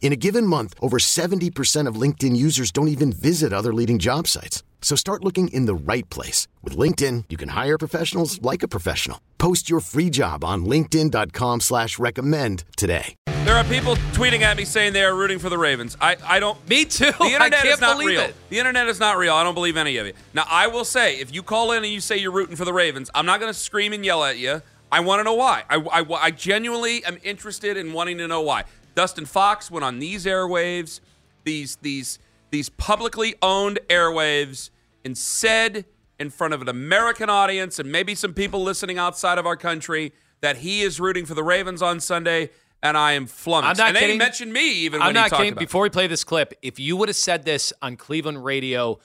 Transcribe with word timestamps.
In 0.00 0.12
a 0.12 0.16
given 0.16 0.46
month, 0.46 0.74
over 0.80 0.98
70% 0.98 1.86
of 1.86 1.96
LinkedIn 1.96 2.34
users 2.34 2.70
don't 2.70 2.88
even 2.88 3.12
visit 3.12 3.52
other 3.52 3.74
leading 3.74 3.98
job 3.98 4.26
sites. 4.26 4.62
So 4.80 4.96
start 4.96 5.22
looking 5.22 5.48
in 5.48 5.66
the 5.66 5.74
right 5.74 6.08
place. 6.08 6.48
With 6.62 6.76
LinkedIn, 6.78 7.24
you 7.28 7.36
can 7.36 7.50
hire 7.50 7.76
professionals 7.76 8.40
like 8.40 8.62
a 8.62 8.68
professional. 8.68 9.20
Post 9.36 9.68
your 9.68 9.80
free 9.80 10.08
job 10.08 10.44
on 10.44 10.64
linkedin.com 10.64 11.60
slash 11.60 11.98
recommend 11.98 12.64
today. 12.78 13.16
There 13.44 13.56
are 13.56 13.64
people 13.64 13.96
tweeting 14.12 14.42
at 14.42 14.56
me 14.56 14.64
saying 14.64 14.92
they 14.92 15.02
are 15.02 15.14
rooting 15.16 15.38
for 15.38 15.48
the 15.48 15.58
Ravens. 15.58 15.96
I, 16.00 16.16
I 16.24 16.38
don't. 16.38 16.58
Me 16.68 16.84
too. 16.84 17.10
The 17.12 17.24
internet 17.24 17.54
I 17.54 17.62
can't 17.62 17.68
is 17.68 17.80
not 17.80 17.98
real. 17.98 18.20
it. 18.20 18.34
The 18.50 18.58
internet 18.58 18.88
is 18.88 19.00
not 19.00 19.16
real. 19.16 19.34
I 19.34 19.42
don't 19.42 19.54
believe 19.54 19.76
any 19.76 19.96
of 19.96 20.06
you. 20.06 20.12
Now, 20.34 20.44
I 20.48 20.66
will 20.68 20.84
say, 20.84 21.18
if 21.18 21.34
you 21.34 21.42
call 21.42 21.72
in 21.72 21.82
and 21.82 21.92
you 21.92 22.00
say 22.00 22.18
you're 22.18 22.30
rooting 22.30 22.56
for 22.56 22.64
the 22.64 22.72
Ravens, 22.72 23.10
I'm 23.14 23.26
not 23.26 23.40
going 23.40 23.52
to 23.52 23.58
scream 23.58 23.92
and 23.92 24.04
yell 24.04 24.22
at 24.22 24.38
you. 24.38 24.62
I 24.90 25.00
want 25.00 25.20
to 25.20 25.24
know 25.24 25.34
why. 25.34 25.64
I, 25.68 25.76
I, 25.76 26.14
I 26.14 26.30
genuinely 26.30 27.04
am 27.04 27.18
interested 27.22 27.76
in 27.76 27.92
wanting 27.92 28.18
to 28.18 28.28
know 28.28 28.40
why. 28.40 28.64
Dustin 28.98 29.26
Fox 29.26 29.70
went 29.70 29.84
on 29.84 30.00
these 30.00 30.26
airwaves, 30.26 30.98
these 31.44 31.76
these 31.82 32.18
these 32.50 32.68
publicly 32.68 33.36
owned 33.40 33.78
airwaves, 33.88 34.70
and 35.04 35.16
said 35.16 35.84
in 36.18 36.30
front 36.30 36.52
of 36.52 36.62
an 36.62 36.68
American 36.68 37.30
audience 37.30 37.78
and 37.78 37.92
maybe 37.92 38.16
some 38.16 38.34
people 38.34 38.60
listening 38.60 38.98
outside 38.98 39.38
of 39.38 39.46
our 39.46 39.54
country 39.54 40.12
that 40.40 40.56
he 40.56 40.80
is 40.80 40.98
rooting 40.98 41.26
for 41.26 41.34
the 41.34 41.44
Ravens 41.44 41.80
on 41.80 42.00
Sunday, 42.00 42.50
and 42.82 42.96
I 42.96 43.12
am 43.12 43.28
flummoxed. 43.28 43.80
I'm 43.80 43.84
not 43.84 43.88
and 43.90 43.96
then 43.98 44.02
he 44.02 44.06
kidding. 44.08 44.18
mentioned 44.18 44.52
me 44.52 44.68
even 44.68 45.00
I'm 45.00 45.06
when 45.06 45.14
not 45.14 45.30
talked 45.30 45.42
kidding. 45.42 45.52
about. 45.52 45.60
Before 45.60 45.82
we 45.82 45.90
play 45.90 46.08
this 46.08 46.24
clip, 46.24 46.54
if 46.60 46.80
you 46.80 46.96
would 46.96 47.08
have 47.08 47.14
said 47.14 47.44
this 47.44 47.72
on 47.80 47.96
Cleveland 47.96 48.44
radio 48.44 48.98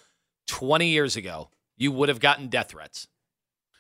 20 0.48 0.88
years 0.88 1.16
ago, 1.16 1.52
you 1.78 1.92
would 1.92 2.10
have 2.10 2.20
gotten 2.20 2.48
death 2.48 2.70
threats. 2.70 3.08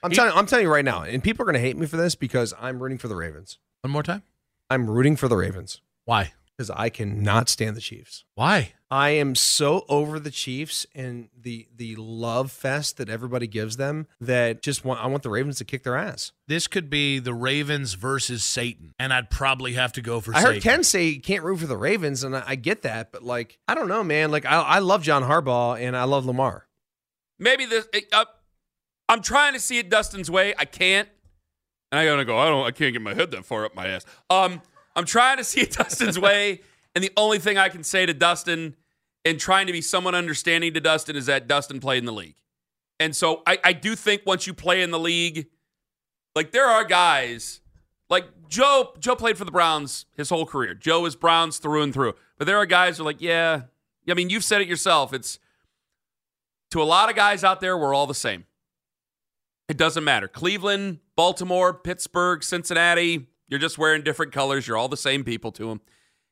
I'm 0.03 0.11
telling 0.11 0.33
I'm 0.35 0.45
telling 0.45 0.65
you 0.65 0.71
right 0.71 0.85
now, 0.85 1.01
and 1.01 1.23
people 1.23 1.41
are 1.41 1.45
going 1.45 1.55
to 1.55 1.59
hate 1.67 1.75
me 1.75 1.87
for 1.87 1.97
this 1.97 2.13
because 2.13 2.53
I'm 2.61 2.83
rooting 2.83 2.99
for 2.99 3.07
the 3.07 3.15
Ravens. 3.15 3.57
One 3.81 3.89
more 3.89 4.03
time. 4.03 4.21
I'm 4.69 4.87
rooting 4.87 5.15
for 5.15 5.27
the 5.27 5.37
Ravens 5.37 5.81
Why? 6.05 6.33
because 6.55 6.69
I 6.69 6.89
cannot 6.89 7.49
stand 7.49 7.75
the 7.75 7.81
Chiefs. 7.81 8.25
Why? 8.35 8.73
I 8.91 9.09
am 9.09 9.33
so 9.33 9.85
over 9.89 10.19
the 10.19 10.29
Chiefs 10.29 10.85
and 10.93 11.29
the 11.35 11.67
the 11.75 11.95
love 11.95 12.51
fest 12.51 12.97
that 12.97 13.09
everybody 13.09 13.47
gives 13.47 13.77
them 13.77 14.07
that 14.21 14.61
just 14.61 14.85
want 14.85 15.03
I 15.03 15.07
want 15.07 15.23
the 15.23 15.31
Ravens 15.31 15.57
to 15.57 15.65
kick 15.65 15.83
their 15.83 15.97
ass. 15.97 16.31
This 16.47 16.67
could 16.67 16.89
be 16.89 17.17
the 17.19 17.33
Ravens 17.33 17.95
versus 17.95 18.43
Satan, 18.43 18.93
and 18.99 19.11
I'd 19.11 19.29
probably 19.31 19.73
have 19.73 19.93
to 19.93 20.01
go 20.01 20.19
for 20.21 20.33
I 20.35 20.39
Satan. 20.41 20.53
heard 20.53 20.61
Ken 20.63 20.83
say 20.83 21.11
he 21.11 21.19
can't 21.19 21.43
root 21.43 21.57
for 21.59 21.67
the 21.67 21.77
Ravens, 21.77 22.23
and 22.23 22.35
I, 22.37 22.43
I 22.45 22.55
get 22.55 22.83
that, 22.83 23.11
but 23.11 23.23
like 23.23 23.57
I 23.67 23.73
don't 23.73 23.87
know, 23.87 24.03
man. 24.03 24.29
Like 24.31 24.45
I, 24.45 24.61
I 24.61 24.79
love 24.79 25.01
John 25.01 25.23
Harbaugh 25.23 25.79
and 25.81 25.97
I 25.97 26.03
love 26.03 26.25
Lamar. 26.25 26.67
maybe 27.39 27.65
this. 27.65 27.87
Uh, 28.11 28.25
I'm 29.09 29.21
trying 29.21 29.53
to 29.53 29.59
see 29.59 29.79
it 29.79 29.89
Dustin's 29.89 30.29
way. 30.29 30.53
I 30.57 30.65
can't. 30.65 31.09
And 31.91 31.99
I 31.99 32.05
gotta 32.05 32.25
go. 32.25 32.37
I 32.37 32.47
don't. 32.47 32.65
I 32.65 32.71
can't 32.71 32.93
get 32.93 33.01
my 33.01 33.15
head 33.15 33.31
that 33.31 33.45
far 33.45 33.65
up 33.65 33.75
my 33.75 33.87
ass. 33.87 34.05
Um, 34.29 34.61
I'm 34.95 35.05
trying 35.05 35.37
to 35.37 35.43
see 35.43 35.65
Dustin's 35.71 36.19
way, 36.19 36.61
and 36.95 37.03
the 37.03 37.11
only 37.17 37.39
thing 37.39 37.57
I 37.57 37.69
can 37.69 37.83
say 37.83 38.05
to 38.05 38.13
Dustin, 38.13 38.75
and 39.25 39.39
trying 39.39 39.67
to 39.67 39.73
be 39.73 39.81
somewhat 39.81 40.15
understanding 40.15 40.73
to 40.73 40.81
Dustin, 40.81 41.15
is 41.15 41.25
that 41.27 41.47
Dustin 41.47 41.79
played 41.79 41.99
in 41.99 42.05
the 42.05 42.13
league, 42.13 42.35
and 42.99 43.15
so 43.15 43.41
I, 43.47 43.59
I 43.63 43.73
do 43.73 43.95
think 43.95 44.23
once 44.25 44.47
you 44.47 44.53
play 44.53 44.81
in 44.81 44.91
the 44.91 44.99
league, 44.99 45.47
like 46.35 46.51
there 46.51 46.65
are 46.65 46.83
guys, 46.83 47.61
like 48.09 48.25
Joe. 48.47 48.93
Joe 48.99 49.15
played 49.15 49.37
for 49.37 49.45
the 49.45 49.51
Browns 49.51 50.05
his 50.15 50.29
whole 50.29 50.45
career. 50.45 50.73
Joe 50.73 51.05
is 51.05 51.15
Browns 51.15 51.57
through 51.57 51.81
and 51.81 51.93
through. 51.93 52.13
But 52.37 52.45
there 52.45 52.57
are 52.57 52.65
guys 52.65 52.97
who 52.97 53.03
are 53.03 53.05
like, 53.05 53.21
yeah. 53.21 53.63
I 54.07 54.13
mean, 54.13 54.29
you've 54.29 54.43
said 54.43 54.61
it 54.61 54.67
yourself. 54.67 55.13
It's 55.13 55.39
to 56.71 56.81
a 56.81 56.83
lot 56.83 57.09
of 57.09 57.15
guys 57.15 57.43
out 57.43 57.61
there, 57.61 57.77
we're 57.77 57.93
all 57.93 58.07
the 58.07 58.13
same. 58.13 58.45
It 59.69 59.77
doesn't 59.77 60.03
matter. 60.03 60.27
Cleveland, 60.27 60.99
Baltimore, 61.15 61.73
Pittsburgh, 61.73 62.43
Cincinnati, 62.43 63.27
you're 63.53 63.59
just 63.59 63.77
wearing 63.77 64.01
different 64.01 64.31
colors. 64.31 64.67
You're 64.67 64.77
all 64.77 64.89
the 64.89 64.97
same 64.97 65.23
people 65.23 65.51
to 65.51 65.69
him. 65.69 65.79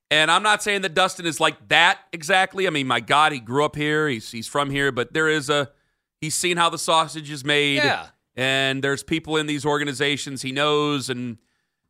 And 0.09 0.31
I'm 0.31 0.41
not 0.41 0.63
saying 0.63 0.81
that 0.81 0.95
Dustin 0.95 1.27
is 1.27 1.39
like 1.39 1.69
that 1.69 1.99
exactly. 2.11 2.65
I 2.65 2.71
mean, 2.71 2.87
my 2.87 2.99
God, 2.99 3.31
he 3.31 3.39
grew 3.39 3.63
up 3.63 3.75
here. 3.75 4.07
He's 4.09 4.31
he's 4.31 4.47
from 4.47 4.71
here, 4.71 4.91
but 4.91 5.13
there 5.13 5.29
is 5.29 5.51
a 5.51 5.69
he's 6.19 6.33
seen 6.33 6.57
how 6.57 6.71
the 6.71 6.79
sausage 6.79 7.29
is 7.29 7.45
made. 7.45 7.75
Yeah. 7.75 8.07
And 8.35 8.83
there's 8.83 9.03
people 9.03 9.37
in 9.37 9.45
these 9.45 9.65
organizations 9.67 10.41
he 10.41 10.51
knows, 10.51 11.11
and 11.11 11.37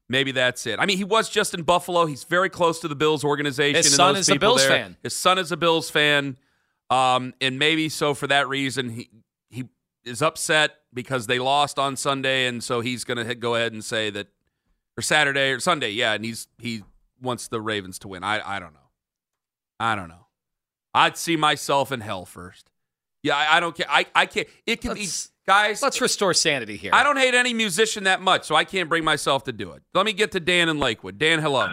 maybe 0.09 0.33
that's 0.33 0.67
it. 0.67 0.79
I 0.79 0.85
mean, 0.85 0.97
he 0.97 1.05
was 1.05 1.29
just 1.29 1.53
in 1.53 1.61
Buffalo. 1.61 2.07
He's 2.07 2.25
very 2.25 2.49
close 2.49 2.79
to 2.81 2.89
the 2.89 2.95
Bills 2.95 3.23
organization. 3.23 3.77
His 3.77 3.95
son 3.95 4.17
is 4.17 4.27
a 4.27 4.37
Bills 4.37 4.61
there. 4.61 4.69
fan. 4.69 4.97
His 5.01 5.15
son 5.15 5.37
is 5.37 5.53
a 5.53 5.57
Bills 5.57 5.89
fan. 5.89 6.37
Um, 6.89 7.33
and 7.39 7.57
maybe 7.57 7.87
so 7.87 8.13
for 8.13 8.27
that 8.27 8.49
reason, 8.49 8.89
he 8.89 9.09
he 9.49 9.69
is 10.03 10.21
upset 10.21 10.75
because 10.93 11.27
they 11.27 11.39
lost 11.39 11.79
on 11.79 11.95
Sunday, 11.95 12.47
and 12.47 12.61
so 12.61 12.81
he's 12.81 13.03
going 13.05 13.25
to 13.25 13.33
go 13.33 13.55
ahead 13.55 13.71
and 13.71 13.83
say 13.83 14.09
that, 14.09 14.27
or 15.01 15.03
Saturday 15.03 15.51
or 15.51 15.59
Sunday, 15.59 15.89
yeah, 15.91 16.13
and 16.13 16.23
he's 16.23 16.47
he 16.59 16.83
wants 17.21 17.47
the 17.47 17.59
Ravens 17.59 17.99
to 17.99 18.07
win. 18.07 18.23
I 18.23 18.41
I 18.55 18.59
don't 18.59 18.73
know, 18.73 18.89
I 19.79 19.95
don't 19.95 20.07
know. 20.09 20.27
I'd 20.93 21.17
see 21.17 21.35
myself 21.37 21.91
in 21.91 22.01
hell 22.01 22.25
first. 22.25 22.69
Yeah, 23.23 23.35
I, 23.37 23.57
I 23.57 23.59
don't 23.59 23.75
care. 23.75 23.87
I 23.89 24.05
I 24.15 24.25
can't. 24.25 24.47
It 24.65 24.81
can 24.81 24.91
Let's- 24.95 25.27
be 25.27 25.31
guys. 25.47 25.81
Let's 25.81 25.99
restore 26.01 26.33
sanity 26.33 26.75
here. 26.77 26.91
I 26.93 27.03
don't 27.03 27.17
hate 27.17 27.33
any 27.33 27.53
musician 27.53 28.03
that 28.05 28.21
much, 28.21 28.45
so 28.45 28.55
I 28.55 28.63
can't 28.63 28.89
bring 28.89 29.03
myself 29.03 29.43
to 29.45 29.51
do 29.51 29.71
it. 29.71 29.81
Let 29.93 30.05
me 30.05 30.13
get 30.13 30.31
to 30.33 30.39
Dan 30.39 30.69
in 30.69 30.79
Lakewood. 30.79 31.17
Dan, 31.17 31.39
hello. 31.39 31.67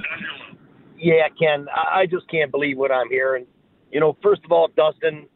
Yeah, 0.99 1.29
Ken, 1.39 1.67
I 1.75 2.01
I 2.01 2.07
just 2.07 2.29
can't 2.31 2.51
believe 2.51 2.77
what 2.79 2.91
I'm 2.93 3.09
hearing. 3.09 3.47
You 3.93 4.01
know, 4.01 4.17
first 4.23 4.43
of 4.45 4.53
all, 4.53 4.69
Dustin, 4.77 5.27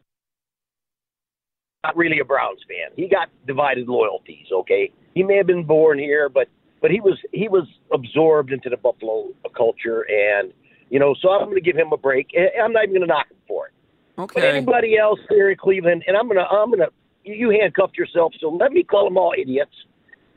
not 1.83 1.95
really 1.97 2.19
a 2.19 2.25
Browns 2.25 2.59
fan. 2.67 2.91
He 2.95 3.07
got 3.09 3.29
divided 3.47 3.87
loyalties. 3.87 4.45
Okay, 4.51 4.91
he 5.15 5.23
may 5.23 5.37
have 5.37 5.47
been 5.47 5.65
born 5.65 5.97
here, 5.99 6.29
but 6.29 6.47
but 6.83 6.91
he 6.91 6.99
was 6.99 7.17
he 7.31 7.47
was 7.47 7.63
absorbed 7.93 8.51
into 8.51 8.69
the 8.69 8.75
Buffalo 8.75 9.29
culture, 9.55 10.01
and 10.01 10.51
you 10.89 10.99
know, 10.99 11.15
so 11.19 11.29
I'm 11.29 11.45
going 11.45 11.55
to 11.55 11.61
give 11.61 11.77
him 11.77 11.93
a 11.93 11.97
break. 11.97 12.27
I'm 12.61 12.73
not 12.73 12.83
even 12.83 12.95
going 12.95 13.07
to 13.07 13.07
knock 13.07 13.31
him 13.31 13.37
for 13.47 13.67
it. 13.67 13.73
Okay. 14.19 14.41
But 14.41 14.43
anybody 14.47 14.97
else 14.97 15.19
here 15.29 15.49
in 15.49 15.57
Cleveland, 15.57 16.03
and 16.05 16.17
I'm 16.17 16.27
gonna 16.27 16.41
I'm 16.43 16.69
gonna 16.69 16.89
you 17.23 17.49
handcuffed 17.49 17.97
yourself, 17.97 18.33
so 18.39 18.49
let 18.49 18.73
me 18.73 18.83
call 18.83 19.05
them 19.05 19.17
all 19.17 19.33
idiots. 19.35 19.71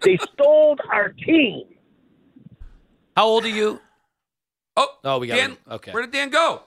They 0.03 0.19
stole 0.35 0.79
our 0.91 1.09
team. 1.09 1.65
How 3.17 3.27
old 3.27 3.45
are 3.45 3.49
you? 3.49 3.81
Oh, 4.77 4.87
Oh, 5.03 5.19
we 5.19 5.27
got 5.27 5.37
Dan. 5.37 5.51
him. 5.51 5.59
Okay. 5.73 5.91
Where 5.91 6.03
did 6.03 6.13
Dan 6.13 6.31
go? 6.31 6.63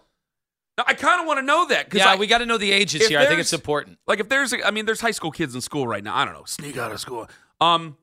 Now, 0.78 0.84
I 0.88 0.94
kind 0.94 1.22
of 1.22 1.28
want 1.28 1.38
to 1.40 1.44
know 1.46 1.68
that 1.68 1.86
because 1.86 2.00
Yeah, 2.00 2.12
I, 2.12 2.16
we 2.16 2.28
got 2.28 2.40
to 2.40 2.46
know 2.46 2.58
the 2.58 2.72
ages 2.72 3.08
here. 3.08 3.20
I 3.20 3.28
think 3.28 3.40
it's 3.40 3.54
important. 3.54 3.98
Like 4.08 4.20
if 4.20 4.30
there's, 4.30 4.52
a, 4.54 4.66
I 4.66 4.72
mean, 4.72 4.86
there's 4.86 5.02
high 5.02 5.12
school 5.12 5.30
kids 5.32 5.54
in 5.54 5.62
school 5.62 5.86
right 5.88 6.04
now. 6.04 6.16
I 6.16 6.26
don't 6.26 6.34
know, 6.34 6.46
sneak 6.46 6.76
out 6.78 6.92
of 6.92 7.00
school. 7.00 7.30
Um, 7.62 7.98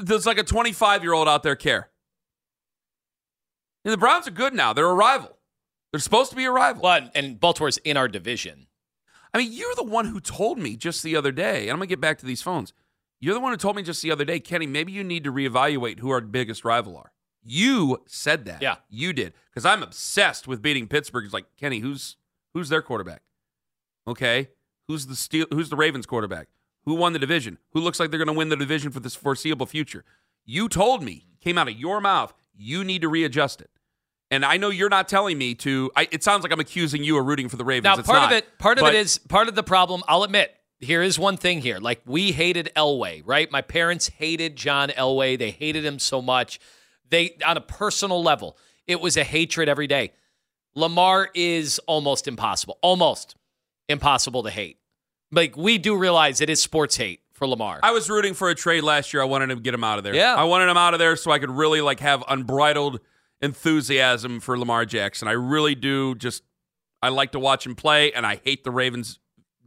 there's 0.00 0.26
like 0.26 0.38
a 0.38 0.42
25 0.44 1.02
year 1.02 1.12
old 1.12 1.28
out 1.28 1.42
there 1.42 1.56
care. 1.56 1.90
And 3.84 3.92
the 3.92 3.98
Browns 3.98 4.26
are 4.26 4.32
good 4.32 4.54
now. 4.54 4.72
They're 4.72 4.86
a 4.88 4.94
rival. 4.94 5.36
They're 5.92 6.00
supposed 6.00 6.30
to 6.30 6.36
be 6.36 6.44
a 6.44 6.50
rival. 6.50 6.82
But 6.82 7.12
and 7.14 7.38
Baltimore's 7.38 7.78
in 7.78 7.96
our 7.96 8.08
division. 8.08 8.66
I 9.32 9.38
mean, 9.38 9.52
you're 9.52 9.74
the 9.76 9.84
one 9.84 10.06
who 10.06 10.20
told 10.20 10.58
me 10.58 10.76
just 10.76 11.02
the 11.02 11.14
other 11.14 11.30
day, 11.30 11.62
and 11.62 11.72
I'm 11.72 11.76
gonna 11.76 11.86
get 11.86 12.00
back 12.00 12.18
to 12.18 12.26
these 12.26 12.42
phones. 12.42 12.72
You're 13.20 13.34
the 13.34 13.40
one 13.40 13.52
who 13.52 13.56
told 13.58 13.76
me 13.76 13.82
just 13.82 14.02
the 14.02 14.10
other 14.10 14.24
day, 14.24 14.40
Kenny. 14.40 14.66
Maybe 14.66 14.92
you 14.92 15.04
need 15.04 15.24
to 15.24 15.32
reevaluate 15.32 16.00
who 16.00 16.10
our 16.10 16.20
biggest 16.20 16.64
rival 16.64 16.96
are. 16.96 17.12
You 17.42 18.02
said 18.06 18.44
that. 18.46 18.60
Yeah. 18.60 18.76
you 18.88 19.12
did. 19.12 19.32
Because 19.50 19.64
I'm 19.64 19.82
obsessed 19.82 20.48
with 20.48 20.60
beating 20.60 20.88
Pittsburgh. 20.88 21.24
It's 21.24 21.32
like 21.34 21.46
Kenny, 21.56 21.78
who's 21.78 22.16
who's 22.54 22.68
their 22.68 22.82
quarterback? 22.82 23.22
Okay, 24.08 24.48
who's 24.88 25.06
the 25.06 25.16
Steel, 25.16 25.46
Who's 25.50 25.70
the 25.70 25.76
Ravens 25.76 26.06
quarterback? 26.06 26.48
Who 26.86 26.94
won 26.94 27.12
the 27.12 27.18
division? 27.18 27.58
Who 27.72 27.80
looks 27.80 28.00
like 28.00 28.10
they're 28.10 28.18
going 28.18 28.28
to 28.28 28.32
win 28.32 28.48
the 28.48 28.56
division 28.56 28.90
for 28.92 29.00
this 29.00 29.14
foreseeable 29.14 29.66
future? 29.66 30.04
You 30.44 30.68
told 30.68 31.02
me, 31.02 31.26
came 31.40 31.58
out 31.58 31.68
of 31.68 31.74
your 31.74 32.00
mouth. 32.00 32.32
You 32.56 32.84
need 32.84 33.02
to 33.02 33.08
readjust 33.08 33.60
it. 33.60 33.70
And 34.30 34.44
I 34.44 34.56
know 34.56 34.70
you're 34.70 34.88
not 34.88 35.08
telling 35.08 35.36
me 35.38 35.54
to. 35.56 35.90
I, 35.94 36.08
it 36.10 36.24
sounds 36.24 36.42
like 36.42 36.52
I'm 36.52 36.60
accusing 36.60 37.04
you 37.04 37.18
of 37.18 37.26
rooting 37.26 37.48
for 37.48 37.56
the 37.56 37.64
Ravens. 37.64 37.84
Now, 37.84 37.98
It's 37.98 38.06
part 38.08 38.22
not. 38.22 38.32
of 38.32 38.38
it, 38.38 38.58
part 38.58 38.78
of 38.78 38.86
it 38.86 38.94
is 38.94 39.18
part 39.18 39.48
of 39.48 39.54
the 39.54 39.62
problem. 39.62 40.02
I'll 40.08 40.22
admit. 40.22 40.52
Here 40.78 41.02
is 41.02 41.18
one 41.18 41.36
thing 41.36 41.60
here. 41.60 41.78
Like 41.78 42.02
we 42.06 42.32
hated 42.32 42.70
Elway, 42.76 43.22
right? 43.24 43.50
My 43.50 43.62
parents 43.62 44.08
hated 44.08 44.56
John 44.56 44.90
Elway. 44.90 45.38
They 45.38 45.50
hated 45.50 45.84
him 45.84 45.98
so 45.98 46.20
much. 46.20 46.60
They 47.08 47.36
on 47.46 47.56
a 47.56 47.60
personal 47.60 48.22
level, 48.22 48.58
it 48.86 49.00
was 49.00 49.16
a 49.16 49.24
hatred 49.24 49.68
every 49.68 49.86
day. 49.86 50.12
Lamar 50.74 51.30
is 51.34 51.78
almost 51.86 52.28
impossible. 52.28 52.78
Almost 52.82 53.36
impossible 53.88 54.42
to 54.42 54.50
hate. 54.50 54.78
Like 55.32 55.56
we 55.56 55.78
do 55.78 55.96
realize 55.96 56.40
it 56.40 56.50
is 56.50 56.62
sports 56.62 56.96
hate 56.96 57.20
for 57.32 57.46
Lamar. 57.46 57.80
I 57.82 57.92
was 57.92 58.08
rooting 58.08 58.34
for 58.34 58.48
a 58.48 58.54
trade 58.54 58.82
last 58.82 59.12
year. 59.12 59.22
I 59.22 59.26
wanted 59.26 59.48
to 59.48 59.56
get 59.56 59.74
him 59.74 59.84
out 59.84 59.98
of 59.98 60.04
there. 60.04 60.14
Yeah. 60.14 60.34
I 60.34 60.44
wanted 60.44 60.68
him 60.68 60.76
out 60.76 60.94
of 60.94 60.98
there 60.98 61.16
so 61.16 61.30
I 61.30 61.38
could 61.38 61.50
really 61.50 61.80
like 61.80 62.00
have 62.00 62.24
unbridled 62.28 63.00
enthusiasm 63.40 64.40
for 64.40 64.58
Lamar 64.58 64.84
Jackson. 64.84 65.28
I 65.28 65.32
really 65.32 65.74
do 65.74 66.14
just 66.14 66.42
I 67.02 67.10
like 67.10 67.32
to 67.32 67.38
watch 67.38 67.66
him 67.66 67.74
play 67.74 68.12
and 68.12 68.26
I 68.26 68.40
hate 68.42 68.64
the 68.64 68.70
Ravens 68.70 69.18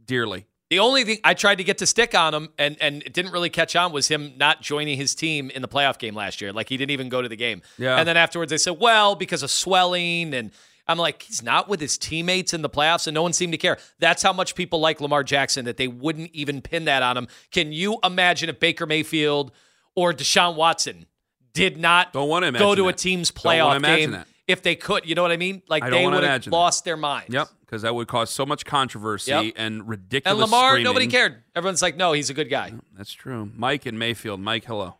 dearly. 0.04 0.46
The 0.70 0.78
only 0.78 1.04
thing 1.04 1.18
I 1.24 1.34
tried 1.34 1.56
to 1.56 1.64
get 1.64 1.78
to 1.78 1.86
stick 1.86 2.14
on 2.14 2.32
him 2.34 2.48
and 2.58 2.76
and 2.80 3.02
it 3.02 3.12
didn't 3.12 3.32
really 3.32 3.50
catch 3.50 3.76
on 3.76 3.92
was 3.92 4.08
him 4.08 4.34
not 4.36 4.62
joining 4.62 4.96
his 4.96 5.14
team 5.14 5.50
in 5.50 5.62
the 5.62 5.68
playoff 5.68 5.98
game 5.98 6.14
last 6.14 6.40
year. 6.40 6.52
Like 6.52 6.68
he 6.68 6.76
didn't 6.76 6.90
even 6.92 7.08
go 7.08 7.22
to 7.22 7.28
the 7.28 7.36
game. 7.36 7.62
Yeah. 7.78 7.96
And 7.96 8.06
then 8.06 8.16
afterwards 8.16 8.50
they 8.50 8.58
said, 8.58 8.78
well, 8.78 9.14
because 9.14 9.42
of 9.42 9.50
swelling 9.50 10.34
and 10.34 10.50
I'm 10.88 10.98
like, 10.98 11.22
he's 11.22 11.42
not 11.42 11.68
with 11.68 11.80
his 11.80 11.96
teammates 11.98 12.52
in 12.52 12.62
the 12.62 12.70
playoffs, 12.70 13.06
and 13.06 13.14
no 13.14 13.22
one 13.22 13.32
seemed 13.32 13.52
to 13.52 13.58
care. 13.58 13.78
That's 13.98 14.22
how 14.22 14.32
much 14.32 14.54
people 14.54 14.80
like 14.80 15.00
Lamar 15.00 15.22
Jackson 15.22 15.64
that 15.66 15.76
they 15.76 15.86
wouldn't 15.88 16.30
even 16.34 16.60
pin 16.62 16.86
that 16.86 17.02
on 17.02 17.16
him. 17.16 17.28
Can 17.52 17.72
you 17.72 17.98
imagine 18.02 18.48
if 18.48 18.58
Baker 18.58 18.86
Mayfield 18.86 19.52
or 19.94 20.12
Deshaun 20.12 20.56
Watson 20.56 21.06
did 21.52 21.76
not 21.76 22.12
Don't 22.12 22.28
wanna 22.28 22.46
go 22.52 22.58
imagine 22.58 22.76
to 22.76 22.88
a 22.88 22.92
that. 22.92 22.98
team's 22.98 23.30
Don't 23.30 23.42
playoff 23.52 23.82
game 23.82 24.12
that. 24.12 24.26
if 24.48 24.62
they 24.62 24.74
could? 24.76 25.04
You 25.08 25.14
know 25.14 25.22
what 25.22 25.32
I 25.32 25.36
mean? 25.36 25.62
Like 25.68 25.82
I 25.84 25.90
they 25.90 26.04
would 26.04 26.14
have 26.14 26.22
imagine 26.22 26.50
that. 26.52 26.56
lost 26.56 26.84
their 26.84 26.96
minds. 26.96 27.32
Yep, 27.34 27.48
because 27.60 27.82
that 27.82 27.94
would 27.94 28.06
cause 28.08 28.30
so 28.30 28.46
much 28.46 28.64
controversy 28.64 29.30
Yep. 29.32 29.54
and 29.56 29.88
ridiculous. 29.88 30.30
And 30.42 30.50
Lamar, 30.50 30.70
screaming. 30.70 30.84
nobody 30.84 31.06
cared. 31.08 31.42
Everyone's 31.56 31.82
like, 31.82 31.96
no, 31.96 32.12
he's 32.12 32.30
a 32.30 32.34
good 32.34 32.48
guy. 32.50 32.72
That's 32.96 33.12
true. 33.12 33.50
Mike 33.56 33.84
and 33.86 33.98
Mayfield. 33.98 34.40
Mike, 34.40 34.64
hello. 34.64 34.96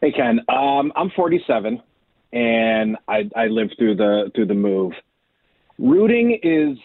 Hey 0.00 0.12
Ken, 0.12 0.40
um, 0.48 0.92
I'm 0.96 1.10
47, 1.10 1.80
and 2.34 2.96
I, 3.08 3.30
I 3.36 3.46
lived 3.46 3.76
through 3.78 3.94
the 3.94 4.30
through 4.34 4.46
the 4.46 4.54
move. 4.54 4.92
Rooting 5.78 6.38
is 6.42 6.76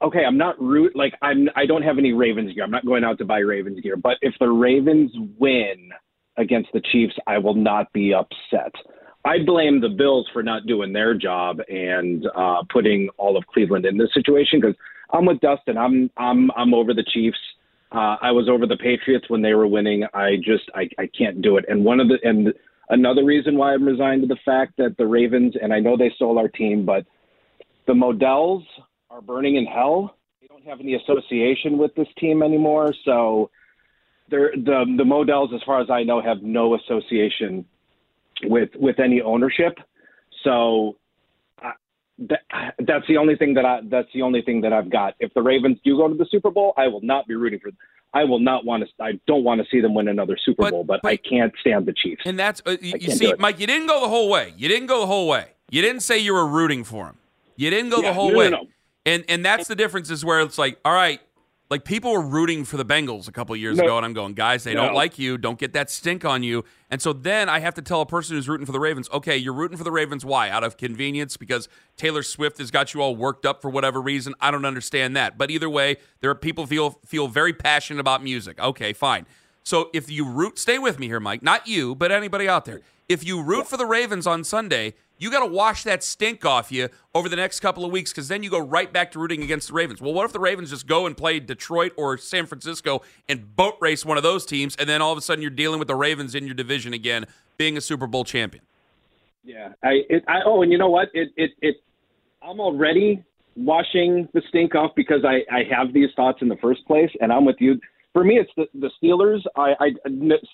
okay. 0.00 0.24
I'm 0.24 0.38
not 0.38 0.60
root 0.62 0.94
like 0.96 1.14
I'm. 1.20 1.48
I 1.56 1.66
don't 1.66 1.82
have 1.82 1.98
any 1.98 2.12
Ravens 2.12 2.54
gear. 2.54 2.64
I'm 2.64 2.70
not 2.70 2.86
going 2.86 3.04
out 3.04 3.18
to 3.18 3.24
buy 3.24 3.38
Ravens 3.38 3.80
gear. 3.80 3.96
But 3.96 4.16
if 4.22 4.34
the 4.38 4.48
Ravens 4.48 5.10
win 5.38 5.90
against 6.38 6.70
the 6.72 6.80
Chiefs, 6.92 7.14
I 7.26 7.38
will 7.38 7.54
not 7.54 7.92
be 7.92 8.14
upset. 8.14 8.72
I 9.24 9.38
blame 9.44 9.80
the 9.80 9.88
Bills 9.88 10.28
for 10.32 10.42
not 10.42 10.66
doing 10.66 10.92
their 10.92 11.12
job 11.14 11.58
and 11.68 12.24
uh, 12.36 12.62
putting 12.72 13.08
all 13.18 13.36
of 13.36 13.44
Cleveland 13.48 13.84
in 13.84 13.98
this 13.98 14.14
situation 14.14 14.60
because 14.60 14.76
I'm 15.10 15.26
with 15.26 15.40
Dustin. 15.40 15.76
I'm 15.76 16.10
I'm 16.16 16.50
I'm 16.56 16.74
over 16.74 16.94
the 16.94 17.04
Chiefs. 17.12 17.38
Uh, 17.90 18.16
I 18.20 18.30
was 18.30 18.48
over 18.48 18.66
the 18.66 18.76
Patriots 18.76 19.26
when 19.28 19.42
they 19.42 19.54
were 19.54 19.66
winning. 19.66 20.04
I 20.14 20.36
just 20.36 20.70
I, 20.76 20.88
I 20.98 21.08
can't 21.18 21.42
do 21.42 21.56
it. 21.56 21.64
And 21.68 21.84
one 21.84 21.98
of 21.98 22.06
the 22.06 22.18
and 22.22 22.54
another 22.90 23.24
reason 23.24 23.56
why 23.56 23.72
I'm 23.72 23.84
resigned 23.84 24.22
to 24.22 24.28
the 24.28 24.38
fact 24.44 24.74
that 24.78 24.96
the 24.96 25.06
Ravens 25.06 25.54
and 25.60 25.72
I 25.72 25.80
know 25.80 25.96
they 25.96 26.10
stole 26.16 26.38
our 26.38 26.48
team, 26.48 26.84
but 26.84 27.04
the 27.86 27.94
Modells 27.94 28.64
are 29.10 29.20
burning 29.20 29.56
in 29.56 29.66
hell. 29.66 30.16
They 30.40 30.46
don't 30.48 30.64
have 30.64 30.80
any 30.80 30.94
association 30.94 31.78
with 31.78 31.94
this 31.94 32.08
team 32.18 32.42
anymore. 32.42 32.94
So 33.04 33.50
the 34.30 34.48
the 34.96 35.04
Modells, 35.04 35.54
as 35.54 35.62
far 35.64 35.80
as 35.80 35.90
I 35.90 36.02
know, 36.02 36.20
have 36.20 36.42
no 36.42 36.74
association 36.74 37.64
with 38.44 38.70
with 38.74 38.98
any 38.98 39.20
ownership. 39.20 39.78
So 40.44 40.96
uh, 41.64 41.70
that, 42.18 42.40
that's 42.78 43.06
the 43.08 43.16
only 43.16 43.36
thing 43.36 43.54
that 43.54 43.64
I 43.64 43.80
that's 43.84 44.08
the 44.12 44.22
only 44.22 44.42
thing 44.42 44.60
that 44.62 44.72
I've 44.72 44.90
got. 44.90 45.14
If 45.20 45.32
the 45.34 45.42
Ravens 45.42 45.78
do 45.84 45.96
go 45.96 46.08
to 46.08 46.14
the 46.14 46.26
Super 46.30 46.50
Bowl, 46.50 46.74
I 46.76 46.88
will 46.88 47.02
not 47.02 47.26
be 47.26 47.34
rooting 47.34 47.60
for. 47.60 47.70
I 48.16 48.24
will 48.24 48.38
not 48.40 48.64
want 48.64 48.82
to. 48.84 49.04
I 49.04 49.12
don't 49.26 49.44
want 49.44 49.60
to 49.60 49.66
see 49.70 49.80
them 49.80 49.94
win 49.94 50.08
another 50.08 50.36
Super 50.44 50.62
But- 50.62 50.70
Bowl, 50.72 50.84
but, 50.84 51.00
but- 51.02 51.08
I 51.12 51.16
can't 51.16 51.52
stand 51.60 51.86
the 51.86 51.92
Chiefs. 51.92 52.22
And 52.24 52.38
that's 52.38 52.62
uh, 52.66 52.76
you, 52.80 52.94
you 52.98 53.10
see. 53.10 53.34
Mike. 53.38 53.60
You 53.60 53.66
didn't 53.66 53.86
go 53.88 54.00
the 54.00 54.08
whole 54.08 54.28
way. 54.30 54.54
You 54.56 54.68
didn't 54.68 54.86
go 54.86 55.00
the 55.00 55.06
whole 55.06 55.28
way. 55.28 55.46
You 55.70 55.82
didn't 55.82 56.00
say 56.02 56.18
you 56.18 56.32
were 56.32 56.46
rooting 56.46 56.84
for 56.84 57.06
them. 57.06 57.16
You 57.56 57.70
didn't 57.70 57.90
go 57.90 58.00
Yeah, 58.00 58.08
the 58.10 58.14
whole 58.14 58.28
no, 58.28 58.32
no, 58.34 58.38
way. 58.38 58.50
no. 58.50 58.66
And 59.04 59.24
and 59.28 59.44
that's 59.44 59.68
the 59.68 59.76
difference 59.76 60.10
is 60.10 60.24
where 60.24 60.40
it's 60.40 60.58
like, 60.58 60.78
all 60.84 60.92
right, 60.94 61.20
like 61.68 61.84
people 61.84 62.12
were 62.12 62.20
rooting 62.20 62.64
for 62.64 62.76
the 62.76 62.84
Bengals 62.84 63.26
a 63.26 63.32
couple 63.32 63.56
years 63.56 63.76
No. 63.76 63.84
ago, 63.84 63.96
and 63.96 64.06
I'm 64.06 64.12
going, 64.12 64.34
guys, 64.34 64.62
they 64.62 64.72
don't 64.74 64.94
like 64.94 65.18
you. 65.18 65.36
Don't 65.36 65.58
get 65.58 65.72
that 65.72 65.90
stink 65.90 66.24
on 66.24 66.42
you. 66.44 66.64
And 66.90 67.02
so 67.02 67.12
then 67.12 67.48
I 67.48 67.58
have 67.58 67.74
to 67.74 67.82
tell 67.82 68.00
a 68.00 68.06
person 68.06 68.36
who's 68.36 68.48
rooting 68.48 68.66
for 68.66 68.72
the 68.72 68.78
Ravens, 68.78 69.08
okay, 69.12 69.36
you're 69.36 69.52
rooting 69.52 69.76
for 69.76 69.82
the 69.82 69.90
Ravens. 69.90 70.24
Why? 70.24 70.48
Out 70.48 70.62
of 70.62 70.76
convenience 70.76 71.36
because 71.36 71.68
Taylor 71.96 72.22
Swift 72.22 72.58
has 72.58 72.70
got 72.70 72.94
you 72.94 73.00
all 73.02 73.16
worked 73.16 73.44
up 73.44 73.60
for 73.62 73.68
whatever 73.68 74.00
reason. 74.00 74.32
I 74.40 74.52
don't 74.52 74.64
understand 74.64 75.16
that. 75.16 75.36
But 75.36 75.50
either 75.50 75.68
way, 75.68 75.96
there 76.20 76.30
are 76.30 76.36
people 76.36 76.66
feel 76.66 77.00
feel 77.04 77.26
very 77.26 77.52
passionate 77.52 77.98
about 77.98 78.22
music. 78.22 78.60
Okay, 78.60 78.92
fine. 78.92 79.26
So 79.66 79.90
if 79.92 80.08
you 80.08 80.24
root, 80.24 80.60
stay 80.60 80.78
with 80.78 81.00
me 81.00 81.08
here, 81.08 81.18
Mike. 81.18 81.42
Not 81.42 81.66
you, 81.66 81.96
but 81.96 82.12
anybody 82.12 82.48
out 82.48 82.66
there. 82.66 82.82
If 83.08 83.26
you 83.26 83.42
root 83.42 83.66
for 83.66 83.76
the 83.76 83.84
Ravens 83.84 84.24
on 84.24 84.44
Sunday, 84.44 84.94
you 85.18 85.28
got 85.28 85.40
to 85.40 85.52
wash 85.52 85.82
that 85.82 86.04
stink 86.04 86.44
off 86.44 86.70
you 86.70 86.88
over 87.16 87.28
the 87.28 87.34
next 87.34 87.58
couple 87.58 87.84
of 87.84 87.90
weeks 87.90 88.12
because 88.12 88.28
then 88.28 88.44
you 88.44 88.50
go 88.50 88.60
right 88.60 88.92
back 88.92 89.10
to 89.10 89.18
rooting 89.18 89.42
against 89.42 89.66
the 89.66 89.74
Ravens. 89.74 90.00
Well, 90.00 90.14
what 90.14 90.24
if 90.24 90.32
the 90.32 90.38
Ravens 90.38 90.70
just 90.70 90.86
go 90.86 91.04
and 91.04 91.16
play 91.16 91.40
Detroit 91.40 91.92
or 91.96 92.16
San 92.16 92.46
Francisco 92.46 93.02
and 93.28 93.56
boat 93.56 93.74
race 93.80 94.04
one 94.04 94.16
of 94.16 94.22
those 94.22 94.46
teams, 94.46 94.76
and 94.76 94.88
then 94.88 95.02
all 95.02 95.10
of 95.10 95.18
a 95.18 95.20
sudden 95.20 95.42
you're 95.42 95.50
dealing 95.50 95.80
with 95.80 95.88
the 95.88 95.96
Ravens 95.96 96.36
in 96.36 96.46
your 96.46 96.54
division 96.54 96.92
again, 96.92 97.26
being 97.56 97.76
a 97.76 97.80
Super 97.80 98.06
Bowl 98.06 98.22
champion? 98.22 98.62
Yeah, 99.42 99.72
I, 99.82 100.02
it, 100.08 100.22
I 100.28 100.42
oh, 100.46 100.62
and 100.62 100.70
you 100.70 100.78
know 100.78 100.90
what? 100.90 101.08
It, 101.12 101.32
it, 101.36 101.50
it. 101.60 101.82
I'm 102.40 102.60
already 102.60 103.24
washing 103.56 104.28
the 104.32 104.42
stink 104.48 104.76
off 104.76 104.92
because 104.94 105.24
I, 105.24 105.44
I 105.52 105.64
have 105.76 105.92
these 105.92 106.10
thoughts 106.14 106.38
in 106.40 106.46
the 106.46 106.56
first 106.58 106.86
place, 106.86 107.10
and 107.20 107.32
I'm 107.32 107.44
with 107.44 107.56
you. 107.58 107.80
For 108.16 108.24
me, 108.24 108.38
it's 108.38 108.50
the, 108.56 108.66
the 108.72 108.90
Steelers. 108.98 109.42
I, 109.56 109.74
I 109.78 109.90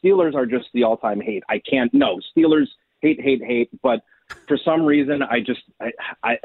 Steelers 0.04 0.34
are 0.34 0.46
just 0.46 0.66
the 0.74 0.82
all-time 0.82 1.20
hate. 1.20 1.44
I 1.48 1.60
can't. 1.60 1.94
No, 1.94 2.20
Steelers 2.36 2.66
hate, 3.00 3.20
hate, 3.20 3.40
hate. 3.40 3.70
But 3.82 4.02
for 4.48 4.58
some 4.64 4.84
reason, 4.84 5.22
I 5.22 5.38
just, 5.38 5.60
I, 5.80 5.92
I, 6.24 6.38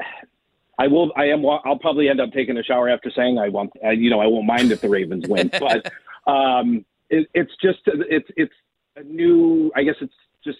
I 0.78 0.86
will. 0.86 1.10
I 1.16 1.24
am. 1.24 1.44
I'll 1.44 1.76
probably 1.80 2.08
end 2.08 2.20
up 2.20 2.30
taking 2.30 2.56
a 2.56 2.62
shower 2.62 2.88
after 2.88 3.10
saying 3.10 3.36
I 3.36 3.48
won't. 3.48 3.72
Uh, 3.84 3.90
you 3.90 4.10
know, 4.10 4.20
I 4.20 4.28
won't 4.28 4.46
mind 4.46 4.70
if 4.70 4.80
the 4.80 4.88
Ravens 4.88 5.26
win. 5.26 5.50
but 5.58 5.90
um, 6.30 6.84
it, 7.10 7.28
it's 7.34 7.50
just, 7.60 7.80
it's, 7.86 8.30
it's 8.36 8.54
a 8.94 9.02
new. 9.02 9.72
I 9.74 9.82
guess 9.82 9.96
it's 10.00 10.14
just 10.44 10.58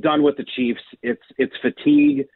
done 0.00 0.24
with 0.24 0.36
the 0.36 0.44
Chiefs. 0.56 0.82
It's, 1.02 1.22
it's 1.38 1.54
fatigue 1.62 2.26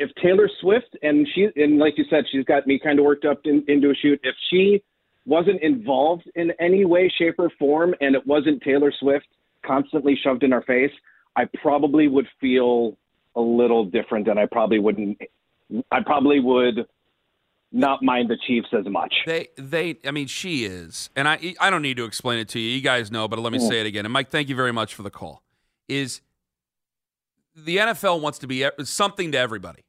if 0.00 0.10
Taylor 0.20 0.50
Swift 0.60 0.96
and 1.02 1.28
she 1.32 1.48
and 1.54 1.78
like 1.78 1.96
you 1.96 2.06
said, 2.10 2.24
she's 2.30 2.44
got 2.44 2.66
me 2.66 2.80
kind 2.80 2.98
of 2.98 3.04
worked 3.04 3.24
up 3.24 3.40
in, 3.44 3.64
into 3.68 3.90
a 3.90 3.94
shoot. 3.94 4.18
If 4.24 4.34
she 4.50 4.82
wasn't 5.28 5.60
involved 5.62 6.28
in 6.34 6.52
any 6.58 6.84
way, 6.86 7.12
shape, 7.18 7.34
or 7.38 7.50
form, 7.58 7.94
and 8.00 8.14
it 8.14 8.26
wasn't 8.26 8.62
Taylor 8.62 8.92
Swift 8.98 9.26
constantly 9.64 10.18
shoved 10.22 10.42
in 10.42 10.52
our 10.52 10.62
face, 10.62 10.90
I 11.36 11.44
probably 11.62 12.08
would 12.08 12.26
feel 12.40 12.96
a 13.36 13.40
little 13.40 13.84
different, 13.84 14.26
and 14.28 14.38
I 14.38 14.46
probably 14.46 14.78
wouldn't. 14.78 15.20
I 15.92 16.00
probably 16.00 16.40
would 16.40 16.86
not 17.70 18.02
mind 18.02 18.30
the 18.30 18.38
Chiefs 18.46 18.68
as 18.72 18.86
much. 18.86 19.14
They, 19.26 19.48
they. 19.56 19.98
I 20.04 20.10
mean, 20.10 20.26
she 20.26 20.64
is, 20.64 21.10
and 21.14 21.28
I. 21.28 21.54
I 21.60 21.68
don't 21.68 21.82
need 21.82 21.98
to 21.98 22.04
explain 22.04 22.38
it 22.38 22.48
to 22.50 22.58
you. 22.58 22.70
You 22.70 22.80
guys 22.80 23.12
know, 23.12 23.28
but 23.28 23.38
let 23.38 23.52
me 23.52 23.58
mm. 23.58 23.68
say 23.68 23.80
it 23.80 23.86
again. 23.86 24.06
And 24.06 24.12
Mike, 24.12 24.30
thank 24.30 24.48
you 24.48 24.56
very 24.56 24.72
much 24.72 24.94
for 24.94 25.02
the 25.02 25.10
call. 25.10 25.42
Is 25.88 26.22
the 27.54 27.76
NFL 27.76 28.20
wants 28.22 28.38
to 28.38 28.46
be 28.46 28.66
something 28.82 29.32
to 29.32 29.38
everybody. 29.38 29.84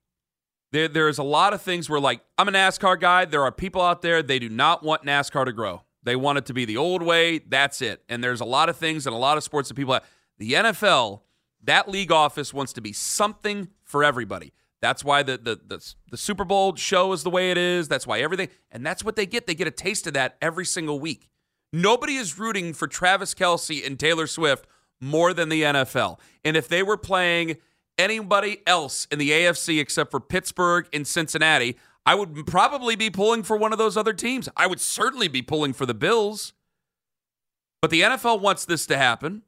There, 0.71 0.87
there's 0.87 1.17
a 1.17 1.23
lot 1.23 1.53
of 1.53 1.61
things 1.61 1.89
where, 1.89 1.99
like, 1.99 2.21
I'm 2.37 2.47
a 2.47 2.51
NASCAR 2.51 2.99
guy. 2.99 3.25
There 3.25 3.43
are 3.43 3.51
people 3.51 3.81
out 3.81 4.01
there 4.01 4.21
they 4.21 4.39
do 4.39 4.49
not 4.49 4.83
want 4.83 5.03
NASCAR 5.03 5.45
to 5.45 5.51
grow. 5.51 5.83
They 6.03 6.15
want 6.15 6.37
it 6.37 6.45
to 6.45 6.53
be 6.53 6.65
the 6.65 6.77
old 6.77 7.01
way. 7.01 7.39
That's 7.39 7.81
it. 7.81 8.03
And 8.07 8.23
there's 8.23 8.41
a 8.41 8.45
lot 8.45 8.69
of 8.69 8.77
things 8.77 9.05
and 9.05 9.15
a 9.15 9.19
lot 9.19 9.37
of 9.37 9.43
sports 9.43 9.69
that 9.69 9.75
people 9.75 9.93
have. 9.93 10.05
The 10.37 10.53
NFL, 10.53 11.21
that 11.63 11.89
league 11.89 12.11
office 12.11 12.53
wants 12.53 12.73
to 12.73 12.81
be 12.81 12.93
something 12.93 13.69
for 13.83 14.03
everybody. 14.03 14.53
That's 14.81 15.03
why 15.03 15.23
the, 15.23 15.37
the 15.37 15.59
the 15.67 15.93
the 16.09 16.17
Super 16.17 16.45
Bowl 16.45 16.75
show 16.75 17.11
is 17.11 17.23
the 17.23 17.29
way 17.29 17.51
it 17.51 17.57
is. 17.57 17.89
That's 17.89 18.07
why 18.07 18.21
everything, 18.21 18.47
and 18.71 18.85
that's 18.85 19.03
what 19.03 19.17
they 19.17 19.25
get. 19.25 19.45
They 19.45 19.55
get 19.55 19.67
a 19.67 19.71
taste 19.71 20.07
of 20.07 20.13
that 20.13 20.37
every 20.41 20.65
single 20.65 20.99
week. 20.99 21.29
Nobody 21.73 22.15
is 22.15 22.39
rooting 22.39 22.73
for 22.73 22.87
Travis 22.87 23.35
Kelce 23.35 23.85
and 23.85 23.99
Taylor 23.99 24.25
Swift 24.25 24.65
more 25.01 25.33
than 25.33 25.49
the 25.49 25.63
NFL. 25.63 26.19
And 26.43 26.57
if 26.57 26.67
they 26.67 26.81
were 26.81 26.97
playing 26.97 27.57
anybody 27.99 28.61
else 28.65 29.07
in 29.11 29.19
the 29.19 29.29
AFC 29.29 29.79
except 29.79 30.09
for 30.09 30.19
Pittsburgh 30.19 30.87
and 30.91 31.05
Cincinnati, 31.05 31.77
I 32.05 32.15
would 32.15 32.47
probably 32.47 32.95
be 32.95 33.11
pulling 33.11 33.43
for 33.43 33.57
one 33.57 33.71
of 33.71 33.77
those 33.77 33.97
other 33.97 34.13
teams. 34.13 34.49
I 34.57 34.65
would 34.65 34.81
certainly 34.81 35.27
be 35.27 35.43
pulling 35.43 35.73
for 35.73 35.85
the 35.85 35.93
Bills. 35.93 36.53
But 37.81 37.91
the 37.91 38.01
NFL 38.01 38.41
wants 38.41 38.65
this 38.65 38.85
to 38.87 38.97
happen. 38.97 39.43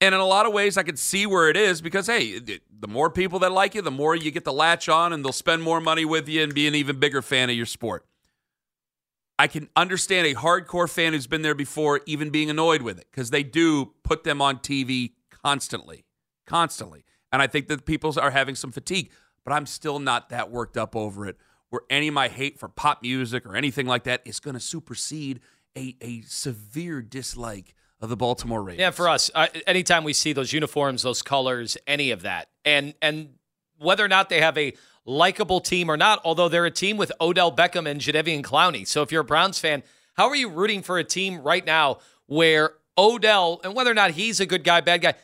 And 0.00 0.14
in 0.14 0.20
a 0.20 0.26
lot 0.26 0.46
of 0.46 0.52
ways, 0.52 0.76
I 0.76 0.82
could 0.82 0.98
see 0.98 1.26
where 1.26 1.48
it 1.48 1.56
is 1.56 1.82
because, 1.82 2.06
hey, 2.06 2.38
the 2.38 2.88
more 2.88 3.10
people 3.10 3.38
that 3.40 3.52
like 3.52 3.74
you, 3.74 3.82
the 3.82 3.90
more 3.90 4.14
you 4.14 4.30
get 4.30 4.44
to 4.44 4.52
latch 4.52 4.88
on 4.88 5.12
and 5.12 5.24
they'll 5.24 5.32
spend 5.32 5.62
more 5.62 5.80
money 5.80 6.04
with 6.04 6.28
you 6.28 6.42
and 6.42 6.54
be 6.54 6.66
an 6.66 6.74
even 6.74 6.98
bigger 6.98 7.22
fan 7.22 7.50
of 7.50 7.56
your 7.56 7.66
sport. 7.66 8.06
I 9.38 9.46
can 9.46 9.68
understand 9.74 10.26
a 10.26 10.34
hardcore 10.34 10.88
fan 10.88 11.12
who's 11.12 11.26
been 11.26 11.42
there 11.42 11.54
before 11.54 12.00
even 12.06 12.30
being 12.30 12.50
annoyed 12.50 12.82
with 12.82 12.98
it 12.98 13.06
because 13.10 13.30
they 13.30 13.42
do 13.42 13.92
put 14.02 14.24
them 14.24 14.40
on 14.40 14.58
TV 14.58 15.12
constantly, 15.42 16.04
constantly. 16.46 17.04
And 17.32 17.40
I 17.40 17.46
think 17.46 17.68
that 17.68 17.84
people 17.86 18.14
are 18.20 18.30
having 18.30 18.54
some 18.54 18.72
fatigue, 18.72 19.10
but 19.44 19.52
I'm 19.52 19.66
still 19.66 19.98
not 19.98 20.30
that 20.30 20.50
worked 20.50 20.76
up 20.76 20.96
over 20.96 21.26
it 21.26 21.36
where 21.70 21.82
any 21.88 22.08
of 22.08 22.14
my 22.14 22.28
hate 22.28 22.58
for 22.58 22.68
pop 22.68 23.02
music 23.02 23.46
or 23.46 23.56
anything 23.56 23.86
like 23.86 24.04
that 24.04 24.20
is 24.24 24.40
going 24.40 24.54
to 24.54 24.60
supersede 24.60 25.40
a, 25.76 25.96
a 26.00 26.20
severe 26.22 27.00
dislike 27.00 27.74
of 28.00 28.08
the 28.08 28.16
Baltimore 28.16 28.62
Ravens. 28.62 28.80
Yeah, 28.80 28.90
for 28.90 29.08
us, 29.08 29.30
uh, 29.34 29.46
anytime 29.66 30.04
we 30.04 30.12
see 30.12 30.32
those 30.32 30.52
uniforms, 30.52 31.02
those 31.02 31.22
colors, 31.22 31.76
any 31.86 32.10
of 32.10 32.22
that, 32.22 32.48
and 32.64 32.94
and 33.00 33.34
whether 33.78 34.04
or 34.04 34.08
not 34.08 34.28
they 34.28 34.40
have 34.40 34.58
a 34.58 34.74
likable 35.06 35.60
team 35.60 35.90
or 35.90 35.96
not, 35.96 36.20
although 36.24 36.48
they're 36.48 36.66
a 36.66 36.70
team 36.70 36.96
with 36.96 37.12
Odell 37.20 37.54
Beckham 37.54 37.88
and 37.88 38.00
Jadeveon 38.00 38.42
Clowney. 38.42 38.86
So 38.86 39.02
if 39.02 39.12
you're 39.12 39.22
a 39.22 39.24
Browns 39.24 39.58
fan, 39.58 39.82
how 40.14 40.28
are 40.28 40.36
you 40.36 40.48
rooting 40.48 40.82
for 40.82 40.98
a 40.98 41.04
team 41.04 41.40
right 41.40 41.64
now 41.64 41.98
where 42.26 42.72
Odell 42.98 43.60
and 43.64 43.74
whether 43.74 43.90
or 43.90 43.94
not 43.94 44.10
he's 44.10 44.40
a 44.40 44.46
good 44.46 44.64
guy, 44.64 44.80
bad 44.80 45.00
guy, 45.00 45.14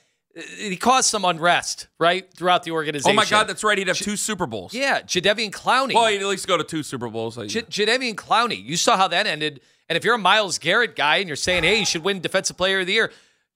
he 0.58 0.76
caused 0.76 1.08
some 1.08 1.24
unrest 1.24 1.88
right 1.98 2.30
throughout 2.32 2.62
the 2.62 2.72
organization. 2.72 3.10
Oh 3.10 3.14
my 3.14 3.24
God, 3.24 3.48
that's 3.48 3.64
right. 3.64 3.78
He'd 3.78 3.88
have 3.88 3.96
two 3.96 4.16
Super 4.16 4.46
Bowls. 4.46 4.74
Yeah, 4.74 5.00
Jadeveon 5.00 5.50
Clowney. 5.50 5.94
Well, 5.94 6.06
he'd 6.06 6.20
at 6.20 6.26
least 6.26 6.46
go 6.46 6.56
to 6.58 6.64
two 6.64 6.82
Super 6.82 7.08
Bowls. 7.08 7.36
J- 7.36 7.62
Jadeveon 7.62 8.14
Clowney. 8.14 8.62
You 8.62 8.76
saw 8.76 8.96
how 8.96 9.08
that 9.08 9.26
ended. 9.26 9.60
And 9.88 9.96
if 9.96 10.04
you're 10.04 10.16
a 10.16 10.18
Myles 10.18 10.58
Garrett 10.58 10.96
guy 10.96 11.16
and 11.16 11.28
you're 11.28 11.36
saying, 11.36 11.62
hey, 11.64 11.78
he 11.78 11.84
should 11.84 12.04
win 12.04 12.20
Defensive 12.20 12.56
Player 12.56 12.80
of 12.80 12.86
the 12.86 12.92
Year, 12.92 13.12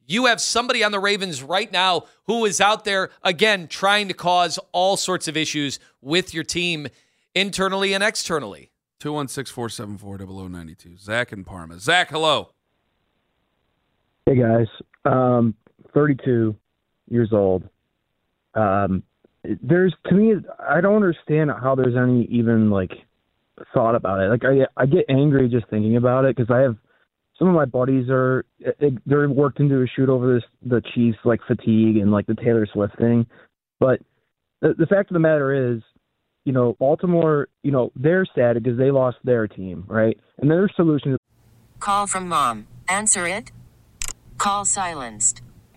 you 0.06 0.26
have 0.26 0.40
somebody 0.40 0.82
on 0.82 0.92
the 0.92 1.00
Ravens 1.00 1.42
right 1.42 1.70
now 1.70 2.04
who 2.26 2.44
is 2.44 2.60
out 2.60 2.84
there, 2.84 3.10
again, 3.22 3.68
trying 3.68 4.08
to 4.08 4.14
cause 4.14 4.58
all 4.72 4.96
sorts 4.96 5.28
of 5.28 5.36
issues 5.36 5.78
with 6.00 6.32
your 6.32 6.44
team 6.44 6.86
internally 7.34 7.92
and 7.92 8.02
externally. 8.02 8.70
216 9.00 9.52
474 9.54 10.18
0092. 10.48 10.96
Zach 10.98 11.32
and 11.32 11.44
Parma. 11.44 11.78
Zach, 11.78 12.10
hello. 12.10 12.52
Hey, 14.26 14.36
guys. 14.36 14.66
Um, 15.04 15.54
32 15.94 16.56
years 17.10 17.30
old. 17.32 17.68
Um, 18.54 19.02
there's, 19.42 19.94
to 20.06 20.14
me, 20.14 20.34
I 20.58 20.80
don't 20.80 20.96
understand 20.96 21.50
how 21.50 21.74
there's 21.74 21.96
any 21.96 22.24
even 22.30 22.70
like 22.70 22.92
thought 23.74 23.94
about 23.94 24.20
it. 24.20 24.28
Like, 24.28 24.44
I, 24.44 24.80
I 24.80 24.86
get 24.86 25.04
angry 25.08 25.48
just 25.48 25.68
thinking 25.68 25.96
about 25.96 26.24
it 26.24 26.36
because 26.36 26.50
I 26.50 26.60
have 26.60 26.76
some 27.38 27.48
of 27.48 27.54
my 27.54 27.64
buddies 27.64 28.08
are 28.10 28.44
they're 29.06 29.28
worked 29.28 29.60
into 29.60 29.82
a 29.82 29.86
shoot 29.96 30.10
over 30.10 30.34
this 30.34 30.44
the 30.62 30.82
Chiefs 30.94 31.18
like 31.24 31.40
fatigue 31.46 31.96
and 31.96 32.12
like 32.12 32.26
the 32.26 32.34
Taylor 32.34 32.66
Swift 32.70 32.98
thing. 32.98 33.26
But 33.78 34.00
the, 34.60 34.74
the 34.78 34.86
fact 34.86 35.10
of 35.10 35.14
the 35.14 35.20
matter 35.20 35.72
is, 35.72 35.80
you 36.44 36.52
know, 36.52 36.76
Baltimore, 36.78 37.48
you 37.62 37.72
know, 37.72 37.92
they're 37.96 38.26
sad 38.34 38.62
because 38.62 38.78
they 38.78 38.90
lost 38.90 39.16
their 39.24 39.48
team, 39.48 39.84
right? 39.88 40.18
And 40.38 40.50
their 40.50 40.68
solution 40.76 41.12
is 41.12 41.18
Call 41.80 42.06
from 42.06 42.28
mom. 42.28 42.66
Answer 42.88 43.26
it. 43.26 43.52
Call 44.36 44.66
silenced. 44.66 45.40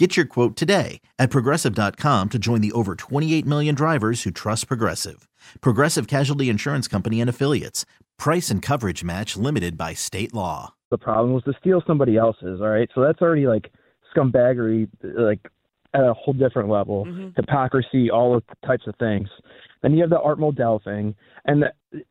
Get 0.00 0.16
your 0.16 0.24
quote 0.24 0.56
today 0.56 1.02
at 1.18 1.28
progressive.com 1.28 2.28
to 2.30 2.38
join 2.38 2.62
the 2.62 2.72
over 2.72 2.94
28 2.94 3.44
million 3.44 3.74
drivers 3.74 4.22
who 4.22 4.30
trust 4.30 4.66
Progressive. 4.66 5.28
Progressive 5.60 6.06
Casualty 6.08 6.48
Insurance 6.48 6.88
Company 6.88 7.20
and 7.20 7.28
Affiliates. 7.28 7.84
Price 8.18 8.48
and 8.48 8.62
coverage 8.62 9.04
match 9.04 9.36
limited 9.36 9.76
by 9.76 9.92
state 9.92 10.32
law. 10.32 10.72
the 10.90 10.96
problem 10.96 11.34
was 11.34 11.44
to 11.44 11.52
steal 11.60 11.82
somebody 11.86 12.16
else's. 12.16 12.62
All 12.62 12.70
right, 12.70 12.88
so 12.94 13.02
that's 13.02 13.20
already 13.20 13.46
like 13.46 13.70
scumbaggery, 14.16 14.88
like 15.02 15.40
at 15.92 16.00
a 16.00 16.14
whole 16.14 16.32
different 16.32 16.70
level, 16.70 17.04
mm-hmm. 17.04 17.28
hypocrisy, 17.36 18.10
all 18.10 18.34
of 18.34 18.42
types 18.66 18.86
of 18.86 18.94
things. 18.98 19.28
Then 19.82 19.92
you 19.92 20.00
have 20.00 20.08
the 20.08 20.20
Art 20.20 20.38
Modell 20.38 20.82
thing, 20.82 21.14
and 21.44 21.64
the, 21.64 22.02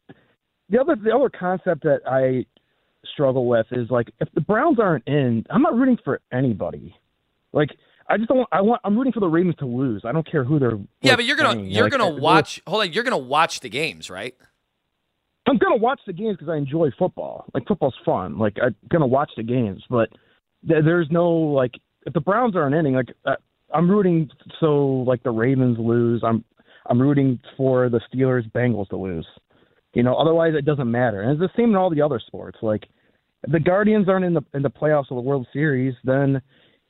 the 0.69 0.79
other 0.79 0.95
the 0.95 1.11
other 1.11 1.31
concept 1.31 1.81
that 1.85 2.01
I 2.05 2.45
struggle 3.11 3.47
with 3.47 3.65
is 3.71 3.89
like 3.89 4.11
if 4.19 4.27
the 4.35 4.41
Browns 4.41 4.79
aren't 4.79 5.07
in, 5.07 5.43
I'm 5.49 5.63
not 5.63 5.73
rooting 5.73 5.97
for 6.05 6.21
anybody. 6.31 6.95
Like 7.53 7.69
I 8.09 8.17
just 8.17 8.29
don't. 8.29 8.47
I 8.51 8.61
want. 8.61 8.81
I'm 8.83 8.97
rooting 8.97 9.13
for 9.13 9.19
the 9.19 9.27
Ravens 9.27 9.55
to 9.59 9.65
lose. 9.65 10.03
I 10.05 10.11
don't 10.11 10.29
care 10.29 10.43
who 10.43 10.59
they're. 10.59 10.77
Yeah, 11.01 11.11
like, 11.11 11.17
but 11.17 11.25
you're 11.25 11.37
gonna 11.37 11.53
playing. 11.53 11.69
you're 11.71 11.83
Like, 11.83 11.91
gonna 11.91 12.09
watch. 12.21 12.61
Hold 12.67 12.81
on, 12.81 12.93
you're 12.93 13.03
gonna 13.03 13.17
watch 13.17 13.59
the 13.59 13.69
games, 13.69 14.09
right? 14.09 14.35
I'm 15.47 15.57
gonna 15.57 15.77
watch 15.77 15.99
the 16.05 16.13
games 16.13 16.37
because 16.37 16.49
I 16.51 16.57
enjoy 16.57 16.89
football. 16.97 17.45
Like 17.53 17.67
football's 17.67 17.95
fun. 18.05 18.37
Like 18.37 18.57
I'm 18.61 18.75
gonna 18.89 19.07
watch 19.07 19.31
the 19.35 19.43
games, 19.43 19.83
but 19.89 20.09
th- 20.67 20.83
there's 20.83 21.07
no 21.09 21.29
like 21.29 21.71
if 22.05 22.13
the 22.13 22.21
Browns 22.21 22.55
aren't 22.55 22.75
ending, 22.75 22.93
like 22.93 23.09
uh, 23.25 23.35
I'm 23.73 23.89
rooting 23.89 24.29
so 24.59 25.03
like 25.07 25.23
the 25.23 25.31
Ravens 25.31 25.77
lose. 25.79 26.21
I'm 26.23 26.43
I'm 26.87 27.01
rooting 27.01 27.39
for 27.57 27.89
the 27.89 27.99
Steelers 28.13 28.49
Bengals 28.51 28.89
to 28.89 28.97
lose. 28.97 29.25
You 29.93 30.03
know, 30.03 30.15
otherwise 30.15 30.53
it 30.55 30.65
doesn't 30.65 30.89
matter. 30.89 31.21
And 31.21 31.31
it's 31.31 31.39
the 31.53 31.59
same 31.59 31.71
in 31.71 31.75
all 31.75 31.89
the 31.89 32.01
other 32.01 32.19
sports. 32.25 32.59
Like 32.61 32.83
if 33.43 33.51
the 33.51 33.59
Guardians 33.59 34.07
aren't 34.07 34.25
in 34.25 34.33
the 34.33 34.41
in 34.53 34.61
the 34.61 34.69
playoffs 34.69 35.09
of 35.09 35.15
the 35.15 35.21
World 35.21 35.47
Series, 35.51 35.95
then 36.03 36.41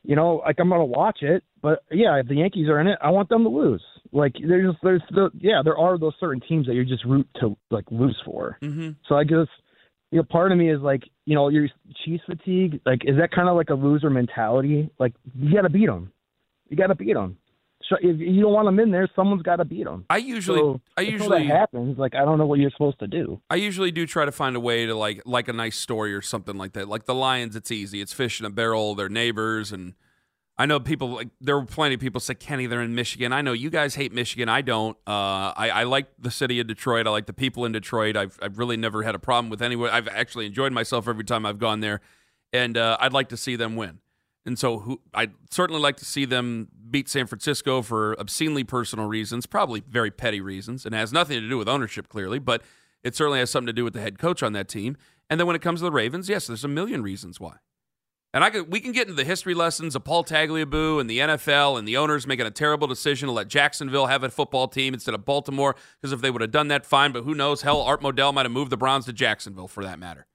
you 0.03 0.15
know, 0.15 0.41
like 0.45 0.57
I'm 0.59 0.69
gonna 0.69 0.85
watch 0.85 1.19
it. 1.21 1.43
But 1.61 1.83
yeah, 1.91 2.19
if 2.19 2.27
the 2.27 2.35
Yankees 2.35 2.69
are 2.69 2.79
in 2.79 2.87
it, 2.87 2.97
I 3.01 3.09
want 3.09 3.29
them 3.29 3.43
to 3.43 3.49
lose. 3.49 3.83
Like 4.11 4.35
there's 4.45 4.75
there's 4.81 5.03
the 5.11 5.29
yeah, 5.37 5.61
there 5.63 5.77
are 5.77 5.97
those 5.97 6.13
certain 6.19 6.41
teams 6.47 6.67
that 6.67 6.73
you 6.73 6.85
just 6.85 7.05
root 7.05 7.27
to 7.41 7.57
like 7.69 7.85
lose 7.91 8.19
for. 8.25 8.57
Mm-hmm. 8.61 8.91
So 9.07 9.15
I 9.15 9.23
guess 9.23 9.47
you 10.11 10.17
know, 10.17 10.23
part 10.23 10.51
of 10.51 10.57
me 10.57 10.71
is 10.71 10.81
like, 10.81 11.03
you 11.25 11.35
know, 11.35 11.49
your 11.49 11.67
Chiefs 12.03 12.23
fatigue. 12.25 12.81
Like, 12.85 13.01
is 13.05 13.17
that 13.17 13.31
kind 13.31 13.47
of 13.47 13.55
like 13.55 13.69
a 13.69 13.75
loser 13.75 14.09
mentality? 14.09 14.89
Like, 14.99 15.13
you 15.35 15.53
got 15.53 15.61
to 15.61 15.69
beat 15.69 15.85
them. 15.85 16.11
You 16.67 16.77
got 16.77 16.87
to 16.87 16.95
beat 16.95 17.13
them. 17.13 17.37
If 17.91 18.19
you 18.19 18.41
don't 18.41 18.53
want 18.53 18.67
them 18.67 18.79
in 18.79 18.91
there, 18.91 19.09
someone's 19.15 19.41
got 19.41 19.57
to 19.57 19.65
beat 19.65 19.85
them. 19.85 20.05
I 20.09 20.17
usually, 20.17 20.59
So 20.59 20.81
I 20.97 21.01
usually, 21.01 21.47
that 21.47 21.55
happens. 21.55 21.97
Like, 21.97 22.15
I 22.15 22.25
don't 22.25 22.37
know 22.37 22.45
what 22.45 22.59
you're 22.59 22.71
supposed 22.71 22.99
to 22.99 23.07
do. 23.07 23.41
I 23.49 23.55
usually 23.55 23.91
do 23.91 24.05
try 24.05 24.25
to 24.25 24.31
find 24.31 24.55
a 24.55 24.59
way 24.59 24.85
to 24.85 24.95
like, 24.95 25.21
like 25.25 25.47
a 25.47 25.53
nice 25.53 25.77
story 25.77 26.13
or 26.13 26.21
something 26.21 26.57
like 26.57 26.73
that. 26.73 26.87
Like 26.87 27.05
the 27.05 27.15
Lions, 27.15 27.55
it's 27.55 27.71
easy. 27.71 28.01
It's 28.01 28.13
fish 28.13 28.39
in 28.39 28.45
a 28.45 28.49
barrel. 28.49 28.95
They're 28.95 29.09
neighbors, 29.09 29.71
and 29.71 29.93
I 30.57 30.65
know 30.65 30.79
people 30.79 31.09
like 31.09 31.29
there 31.39 31.57
were 31.57 31.65
plenty 31.65 31.95
of 31.95 32.01
people 32.01 32.19
say 32.19 32.35
Kenny, 32.35 32.67
they're 32.67 32.81
in 32.81 32.93
Michigan. 32.93 33.31
I 33.31 33.41
know 33.41 33.53
you 33.53 33.69
guys 33.69 33.95
hate 33.95 34.11
Michigan. 34.11 34.49
I 34.49 34.61
don't. 34.61 34.97
Uh, 35.07 35.53
I, 35.55 35.69
I 35.73 35.83
like 35.83 36.07
the 36.19 36.31
city 36.31 36.59
of 36.59 36.67
Detroit. 36.67 37.07
I 37.07 37.11
like 37.11 37.27
the 37.27 37.33
people 37.33 37.63
in 37.63 37.71
Detroit. 37.71 38.17
I've, 38.17 38.37
I've 38.41 38.57
really 38.57 38.75
never 38.75 39.03
had 39.03 39.15
a 39.15 39.19
problem 39.19 39.49
with 39.49 39.61
anyone. 39.61 39.89
I've 39.89 40.09
actually 40.09 40.45
enjoyed 40.45 40.73
myself 40.73 41.07
every 41.07 41.23
time 41.23 41.45
I've 41.45 41.59
gone 41.59 41.79
there, 41.79 42.01
and 42.51 42.77
uh, 42.77 42.97
I'd 42.99 43.13
like 43.13 43.29
to 43.29 43.37
see 43.37 43.55
them 43.55 43.77
win. 43.77 43.99
And 44.49 44.57
so, 44.57 44.79
who 44.79 44.99
I'd 45.13 45.33
certainly 45.51 45.79
like 45.79 45.97
to 45.97 46.05
see 46.05 46.25
them 46.25 46.69
beat 46.89 47.07
San 47.07 47.27
Francisco 47.27 47.83
for 47.83 48.19
obscenely 48.19 48.63
personal 48.63 49.07
reasons, 49.07 49.45
probably 49.45 49.83
very 49.87 50.09
petty 50.09 50.41
reasons, 50.41 50.87
and 50.87 50.95
has 50.95 51.13
nothing 51.13 51.39
to 51.39 51.47
do 51.47 51.55
with 51.55 51.69
ownership, 51.69 52.09
clearly, 52.09 52.39
but 52.39 52.63
it 53.03 53.15
certainly 53.15 53.37
has 53.37 53.51
something 53.51 53.67
to 53.67 53.73
do 53.73 53.83
with 53.83 53.93
the 53.93 54.01
head 54.01 54.17
coach 54.17 54.41
on 54.41 54.53
that 54.53 54.67
team. 54.67 54.97
And 55.29 55.39
then 55.39 55.45
when 55.45 55.55
it 55.55 55.61
comes 55.61 55.81
to 55.81 55.83
the 55.83 55.91
Ravens, 55.91 56.29
yes, 56.29 56.47
there's 56.47 56.63
a 56.63 56.67
million 56.67 57.03
reasons 57.03 57.39
why. 57.39 57.57
And 58.33 58.43
I 58.43 58.49
could, 58.49 58.71
we 58.71 58.79
can 58.79 58.91
get 58.91 59.03
into 59.03 59.13
the 59.13 59.23
history 59.23 59.53
lessons 59.53 59.95
of 59.95 60.03
Paul 60.03 60.23
Tagliabue 60.23 60.99
and 60.99 61.07
the 61.07 61.19
NFL 61.19 61.77
and 61.77 61.87
the 61.87 61.97
owners 61.97 62.25
making 62.25 62.47
a 62.47 62.51
terrible 62.51 62.87
decision 62.87 63.27
to 63.27 63.31
let 63.31 63.49
Jacksonville 63.49 64.07
have 64.07 64.23
a 64.23 64.31
football 64.31 64.67
team 64.67 64.95
instead 64.95 65.13
of 65.13 65.25
Baltimore 65.25 65.75
because 66.01 66.11
if 66.11 66.21
they 66.21 66.31
would 66.31 66.41
have 66.41 66.49
done 66.49 66.69
that, 66.69 66.87
fine. 66.87 67.11
But 67.11 67.21
who 67.21 67.35
knows? 67.35 67.61
Hell, 67.61 67.83
Art 67.83 68.01
Modell 68.01 68.33
might 68.33 68.47
have 68.47 68.51
moved 68.51 68.71
the 68.71 68.77
Browns 68.77 69.05
to 69.05 69.13
Jacksonville 69.13 69.67
for 69.67 69.83
that 69.83 69.99
matter. 69.99 70.25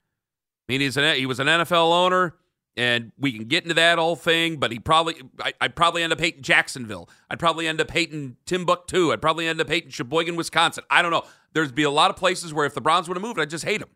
I 0.69 0.71
mean, 0.71 0.79
he's 0.79 0.95
an, 0.95 1.17
he 1.17 1.25
was 1.25 1.41
an 1.41 1.47
NFL 1.47 1.91
owner, 1.91 2.35
and 2.77 3.11
we 3.17 3.31
can 3.31 3.45
get 3.45 3.63
into 3.63 3.75
that 3.75 3.97
whole 3.97 4.15
thing. 4.15 4.57
But 4.57 4.71
he 4.71 4.79
probably, 4.79 5.15
I, 5.39 5.53
I'd 5.61 5.75
probably 5.75 6.03
end 6.03 6.13
up 6.13 6.19
hating 6.19 6.41
Jacksonville. 6.41 7.09
I'd 7.29 7.39
probably 7.39 7.67
end 7.67 7.81
up 7.81 7.91
hating 7.91 8.37
Timbuktu. 8.45 9.11
I'd 9.11 9.21
probably 9.21 9.47
end 9.47 9.61
up 9.61 9.69
hating 9.69 9.91
Sheboygan, 9.91 10.35
Wisconsin. 10.35 10.83
I 10.89 11.01
don't 11.01 11.11
know. 11.11 11.23
There'd 11.53 11.75
be 11.75 11.83
a 11.83 11.91
lot 11.91 12.09
of 12.09 12.17
places 12.17 12.53
where 12.53 12.65
if 12.65 12.73
the 12.73 12.81
Browns 12.81 13.07
would 13.07 13.15
have 13.15 13.21
moved, 13.21 13.39
I'd 13.39 13.49
just 13.49 13.63
hate 13.63 13.79
them, 13.79 13.89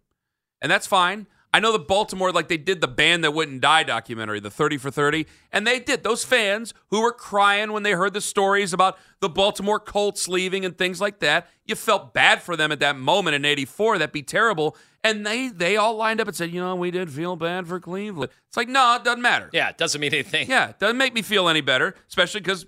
and 0.62 0.72
that's 0.72 0.88
fine. 0.88 1.28
I 1.52 1.60
know 1.60 1.72
that 1.72 1.88
Baltimore, 1.88 2.32
like 2.32 2.48
they 2.48 2.58
did 2.58 2.80
the 2.80 2.88
band 2.88 3.24
that 3.24 3.32
wouldn't 3.32 3.62
die 3.62 3.84
documentary, 3.84 4.40
the 4.40 4.52
30 4.52 4.78
for 4.78 4.92
30, 4.92 5.26
and 5.52 5.66
they 5.66 5.80
did. 5.80 6.04
Those 6.04 6.24
fans 6.24 6.76
who 6.90 7.02
were 7.02 7.12
crying 7.12 7.72
when 7.72 7.82
they 7.82 7.94
heard 7.94 8.14
the 8.14 8.22
stories 8.22 8.72
about 8.72 9.00
the 9.20 9.30
Baltimore 9.30 9.80
Colts 9.80 10.28
leaving 10.28 10.64
and 10.64 10.78
things 10.78 11.02
like 11.02 11.20
that, 11.20 11.50
you 11.66 11.74
felt 11.74 12.14
bad 12.14 12.44
for 12.44 12.56
them 12.56 12.72
at 12.72 12.80
that 12.82 12.98
moment 12.98 13.36
in 13.36 13.46
84. 13.46 13.98
That'd 13.98 14.14
be 14.14 14.22
terrible. 14.22 14.78
And 15.04 15.26
they 15.26 15.48
they 15.48 15.78
all 15.78 15.96
lined 15.96 16.20
up 16.20 16.28
and 16.28 16.36
said, 16.36 16.52
you 16.52 16.60
know, 16.60 16.76
we 16.76 16.92
did 16.92 17.10
feel 17.10 17.36
bad 17.36 17.68
for 17.68 17.80
Cleveland. 17.80 18.32
It's 18.48 18.58
like, 18.58 18.68
no, 18.68 18.96
it 18.96 19.04
doesn't 19.04 19.22
matter. 19.22 19.50
Yeah, 19.54 19.70
it 19.70 19.78
doesn't 19.78 20.00
mean 20.00 20.14
anything. 20.14 20.50
Yeah, 20.50 20.70
it 20.70 20.80
doesn't 20.80 20.98
make 20.98 21.14
me 21.14 21.22
feel 21.22 21.48
any 21.48 21.62
better, 21.62 21.96
especially 22.10 22.42
because 22.42 22.66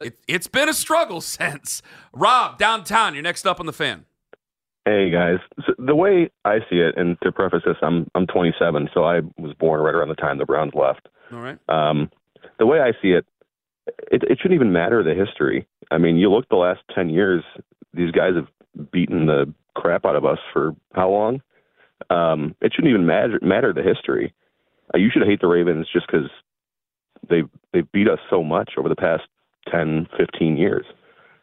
it, 0.00 0.18
it's 0.28 0.46
been 0.46 0.68
a 0.68 0.74
struggle 0.74 1.20
since. 1.22 1.82
Rob, 2.12 2.58
downtown, 2.58 3.14
you're 3.14 3.22
next 3.22 3.46
up 3.46 3.58
on 3.60 3.66
the 3.66 3.72
fan. 3.72 4.04
Hey 4.84 5.10
guys, 5.10 5.38
so 5.64 5.74
the 5.78 5.94
way 5.94 6.28
I 6.44 6.58
see 6.68 6.78
it, 6.78 6.96
and 6.96 7.16
to 7.22 7.30
preface 7.30 7.62
this, 7.64 7.76
I'm 7.82 8.10
I'm 8.14 8.26
27, 8.26 8.90
so 8.92 9.04
I 9.04 9.20
was 9.38 9.54
born 9.58 9.80
right 9.80 9.94
around 9.94 10.08
the 10.08 10.16
time 10.16 10.38
the 10.38 10.44
Browns 10.44 10.72
left. 10.74 11.08
All 11.32 11.38
right. 11.38 11.58
Um, 11.68 12.10
the 12.58 12.66
way 12.66 12.80
I 12.80 12.90
see 13.00 13.12
it, 13.12 13.24
it, 14.10 14.24
it 14.24 14.38
shouldn't 14.38 14.54
even 14.54 14.72
matter 14.72 15.02
the 15.02 15.14
history. 15.14 15.66
I 15.90 15.98
mean, 15.98 16.16
you 16.16 16.30
look 16.30 16.48
the 16.48 16.56
last 16.56 16.80
10 16.94 17.10
years, 17.10 17.44
these 17.94 18.10
guys 18.10 18.34
have 18.34 18.48
beaten 18.90 19.26
the 19.26 19.52
crap 19.74 20.04
out 20.04 20.16
of 20.16 20.24
us 20.24 20.38
for 20.52 20.74
how 20.94 21.10
long? 21.10 21.42
Um, 22.10 22.54
it 22.60 22.72
shouldn't 22.74 22.90
even 22.90 23.06
matter 23.06 23.38
matter 23.42 23.72
the 23.72 23.82
history. 23.82 24.32
Uh, 24.94 24.98
you 24.98 25.10
should 25.12 25.22
hate 25.26 25.40
the 25.40 25.46
Ravens 25.48 25.86
just 25.92 26.06
because 26.06 26.28
they 27.28 27.42
they 27.72 27.82
beat 27.92 28.08
us 28.08 28.18
so 28.30 28.42
much 28.42 28.72
over 28.76 28.88
the 28.88 28.96
past 28.96 29.22
10, 29.70 30.08
15 30.18 30.56
years. 30.56 30.84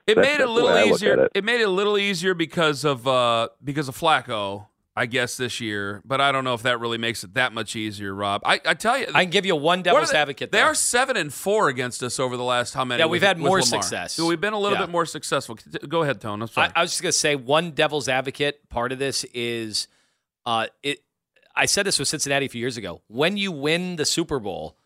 It 0.08 0.16
That's- 0.16 0.38
made 0.38 0.44
it 0.44 0.48
a 0.48 0.48
that's 0.54 0.60
the 0.60 0.66
way 0.66 0.74
little 0.82 0.96
easier. 0.96 1.24
It. 1.26 1.32
it. 1.36 1.44
made 1.44 1.62
it 1.62 1.68
a 1.68 1.70
little 1.72 1.98
easier 1.98 2.34
because 2.34 2.84
of 2.84 3.08
uh 3.08 3.50
because 3.64 3.88
of 3.88 3.98
Flacco, 3.98 4.66
I 4.96 5.06
guess 5.06 5.38
this 5.38 5.62
year. 5.62 6.02
But 6.04 6.20
I 6.20 6.32
don't 6.32 6.44
know 6.44 6.56
if 6.56 6.64
that 6.64 6.80
really 6.80 6.98
makes 6.98 7.24
it 7.24 7.36
that 7.36 7.54
much 7.54 7.76
easier, 7.76 8.14
Rob. 8.14 8.42
I, 8.44 8.60
I 8.66 8.74
tell 8.74 8.98
you, 8.98 9.06
I 9.14 9.24
can 9.24 9.30
give 9.32 9.46
you 9.46 9.56
one 9.56 9.84
devil's 9.84 10.12
they, 10.12 10.18
advocate. 10.18 10.52
They 10.52 10.58
though. 10.60 10.66
are 10.66 10.74
seven 10.76 11.16
and 11.16 11.32
four 11.34 11.70
against 11.70 12.02
us 12.04 12.20
over 12.20 12.36
the 12.38 12.44
last 12.44 12.74
how 12.74 12.84
many? 12.84 13.00
Yeah, 13.00 13.06
with- 13.06 13.12
we've 13.22 13.22
had 13.28 13.38
more 13.38 13.62
success. 13.62 14.14
So 14.14 14.26
we've 14.26 14.42
been 14.42 14.54
a 14.54 14.60
little 14.60 14.78
Yeah. 14.80 14.86
bit 14.86 14.92
more 14.92 15.06
successful. 15.06 15.58
Go 15.88 16.02
ahead, 16.04 16.20
Tone. 16.20 16.42
I'm 16.42 16.48
sorry. 16.48 16.70
I, 16.76 16.80
I 16.80 16.82
was 16.82 16.92
just 16.92 17.02
going 17.04 17.12
to 17.12 17.18
say 17.18 17.36
one 17.36 17.72
devil's 17.72 18.10
advocate 18.10 18.68
part 18.70 18.92
of 18.92 19.00
this 19.00 19.24
is 19.34 19.88
uh, 20.50 20.66
it. 20.82 21.00
I 21.56 21.68
said 21.68 21.86
this 21.86 22.00
with 22.00 22.08
Cincinnati 22.08 22.48
a 22.48 22.50
few 22.50 22.60
years 22.60 22.76
ago. 22.76 23.02
When 23.08 23.38
you 23.38 23.52
win 23.52 23.98
the 23.98 24.06
Super 24.06 24.40
Bowl, 24.40 24.78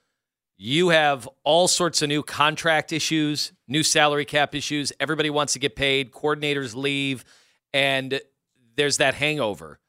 you 0.57 0.89
have 0.89 1.29
all 1.45 1.69
sorts 1.69 2.01
of 2.01 2.09
new 2.09 2.21
contract 2.21 2.91
issues, 2.91 3.53
new 3.67 3.81
salary 3.81 4.25
cap 4.25 4.53
issues. 4.55 4.91
Everybody 4.99 5.29
wants 5.29 5.53
to 5.53 5.59
get 5.59 5.77
paid. 5.77 6.11
Coordinators 6.11 6.75
leave, 6.75 7.23
and 7.73 8.19
there's 8.75 8.97
that 8.97 9.13
hangover 9.13 9.79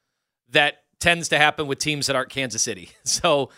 that 0.49 0.83
tends 1.01 1.27
to 1.29 1.37
happen 1.37 1.67
with 1.67 1.79
teams 1.79 2.07
that 2.07 2.15
aren't 2.15 2.29
Kansas 2.29 2.61
City. 2.61 2.89
So. 3.03 3.51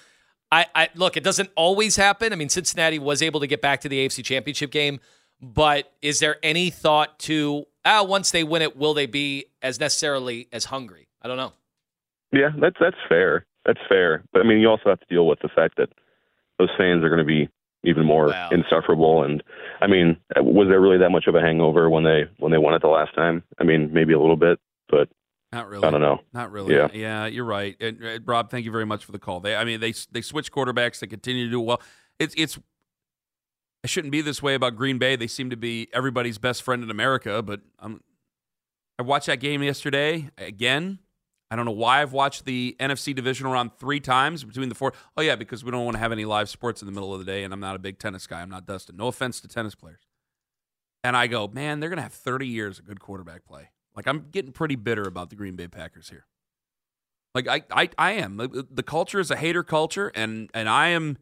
I, 0.50 0.66
I 0.74 0.88
look, 0.96 1.18
it 1.18 1.26
doesn't 1.26 1.50
always 1.58 1.98
happen. 1.98 2.32
I 2.32 2.38
mean, 2.38 2.48
Cincinnati 2.48 3.00
was 3.00 3.22
able 3.22 3.42
to 3.42 3.48
get 3.48 3.62
back 3.62 3.82
to 3.82 3.90
the 3.90 4.08
AFC 4.08 4.24
Championship 4.24 4.72
game, 4.72 5.02
but 5.42 5.92
is 6.02 6.20
there 6.20 6.38
any 6.42 6.70
thought 6.70 7.20
to 7.20 7.66
ah, 7.84 8.02
once 8.04 8.32
they 8.32 8.46
win 8.46 8.62
it, 8.62 8.78
will 8.78 8.94
they 8.94 9.08
be 9.08 9.48
as 9.62 9.78
necessarily 9.78 10.48
as 10.54 10.64
hungry? 10.64 11.10
I 11.22 11.28
don't 11.28 11.36
know. 11.36 11.52
Yeah, 12.32 12.50
that's 12.60 12.76
that's 12.80 12.98
fair. 13.08 13.46
That's 13.66 13.80
fair. 13.90 14.24
But 14.34 14.42
I 14.42 14.48
mean, 14.48 14.60
you 14.60 14.68
also 14.70 14.90
have 14.90 15.00
to 15.00 15.06
deal 15.10 15.28
with 15.28 15.40
the 15.42 15.50
fact 15.50 15.78
that 15.78 15.90
those 16.60 16.70
fans 16.78 17.04
are 17.04 17.10
going 17.10 17.20
to 17.20 17.26
be 17.26 17.50
even 17.84 18.06
more 18.06 18.28
Wow. 18.30 18.50
insufferable. 18.52 19.24
And 19.24 19.44
I 19.82 19.88
mean, 19.88 20.18
was 20.36 20.68
there 20.70 20.82
really 20.82 20.98
that 20.98 21.10
much 21.12 21.28
of 21.28 21.36
a 21.36 21.42
hangover 21.42 21.90
when 21.90 22.04
they 22.04 22.26
when 22.40 22.52
they 22.52 22.58
won 22.58 22.74
it 22.74 22.82
the 22.82 22.88
last 22.88 23.14
time? 23.16 23.44
I 23.60 23.64
mean, 23.64 23.92
maybe 23.94 24.14
a 24.14 24.20
little 24.20 24.36
bit, 24.36 24.60
but 24.90 25.10
Not 25.52 25.68
really. 25.70 25.88
I 25.88 25.92
don't 25.92 26.02
know. 26.02 26.20
Not 26.34 26.52
really. 26.52 26.76
Yeah. 26.76 26.90
Yeah, 26.94 27.26
you're 27.28 27.46
right. 27.46 27.76
And 27.80 28.04
uh, 28.04 28.20
Rob, 28.26 28.50
thank 28.50 28.66
you 28.66 28.72
very 28.72 28.86
much 28.86 29.06
for 29.06 29.12
the 29.12 29.20
call. 29.20 29.40
They, 29.40 29.56
I 29.56 29.64
mean, 29.64 29.80
they 29.80 29.94
they 30.12 30.22
switch 30.22 30.52
quarterbacks. 30.52 31.00
They 31.00 31.08
continue 31.08 31.46
to 31.46 31.52
do 31.52 31.62
well. 31.62 31.82
It's 32.20 32.34
it's. 32.38 32.58
I 33.84 33.88
shouldn't 33.88 34.12
be 34.12 34.22
this 34.22 34.42
way 34.42 34.56
about 34.56 34.76
Green 34.76 34.98
Bay. 34.98 35.16
They 35.16 35.28
seem 35.28 35.50
to 35.52 35.56
be 35.56 35.88
everybody's 35.94 36.38
best 36.40 36.64
friend 36.64 36.84
in 36.84 36.90
America. 36.90 37.42
But 37.44 37.62
I'm. 37.80 38.02
I 39.00 39.04
watched 39.04 39.28
that 39.28 39.40
game 39.40 39.62
yesterday 39.62 40.30
again. 40.40 40.98
I 41.50 41.56
don't 41.56 41.66
know 41.66 41.72
why 41.72 42.02
I've 42.02 42.12
watched 42.12 42.46
the 42.46 42.76
NFC 42.80 43.16
divisional 43.16 43.54
round 43.54 43.72
three 43.80 44.00
times 44.00 44.44
between 44.44 44.70
the 44.70 44.76
four. 44.76 44.94
Oh 45.16 45.22
yeah, 45.22 45.36
because 45.36 45.64
we 45.64 45.72
don't 45.72 45.86
want 45.86 45.96
to 45.96 46.00
have 46.00 46.12
any 46.12 46.26
live 46.26 46.50
sports 46.50 46.82
in 46.82 46.86
the 46.86 46.92
middle 46.92 47.14
of 47.14 47.20
the 47.20 47.26
day, 47.26 47.44
and 47.44 47.54
I'm 47.54 47.60
not 47.60 47.76
a 47.76 47.80
big 47.80 48.00
tennis 48.00 48.28
guy. 48.28 48.42
I'm 48.42 48.50
not 48.50 48.66
Dustin. 48.66 48.98
No 48.98 49.08
offense 49.08 49.40
to 49.42 49.48
tennis 49.48 49.74
players. 49.74 50.02
And 51.04 51.16
I 51.16 51.28
go, 51.28 51.48
man, 51.48 51.80
they're 51.80 51.90
gonna 51.90 52.02
have 52.02 52.14
30 52.14 52.48
years 52.48 52.80
of 52.80 52.86
good 52.86 53.00
quarterback 53.00 53.46
play. 53.46 53.70
Like 53.96 54.08
I'm 54.08 54.28
getting 54.30 54.52
pretty 54.52 54.76
bitter 54.76 55.04
about 55.04 55.30
the 55.30 55.36
Green 55.36 55.56
Bay 55.56 55.68
Packers 55.68 56.10
here. 56.10 56.26
Like 57.34 57.48
I, 57.48 57.62
I, 57.72 57.90
I 57.98 58.12
am. 58.14 58.38
The 58.38 58.84
culture 58.84 59.20
is 59.20 59.32
a 59.32 59.36
hater 59.36 59.64
culture, 59.64 60.12
and 60.16 60.50
and 60.54 60.68
I 60.68 60.90
am. 60.90 61.18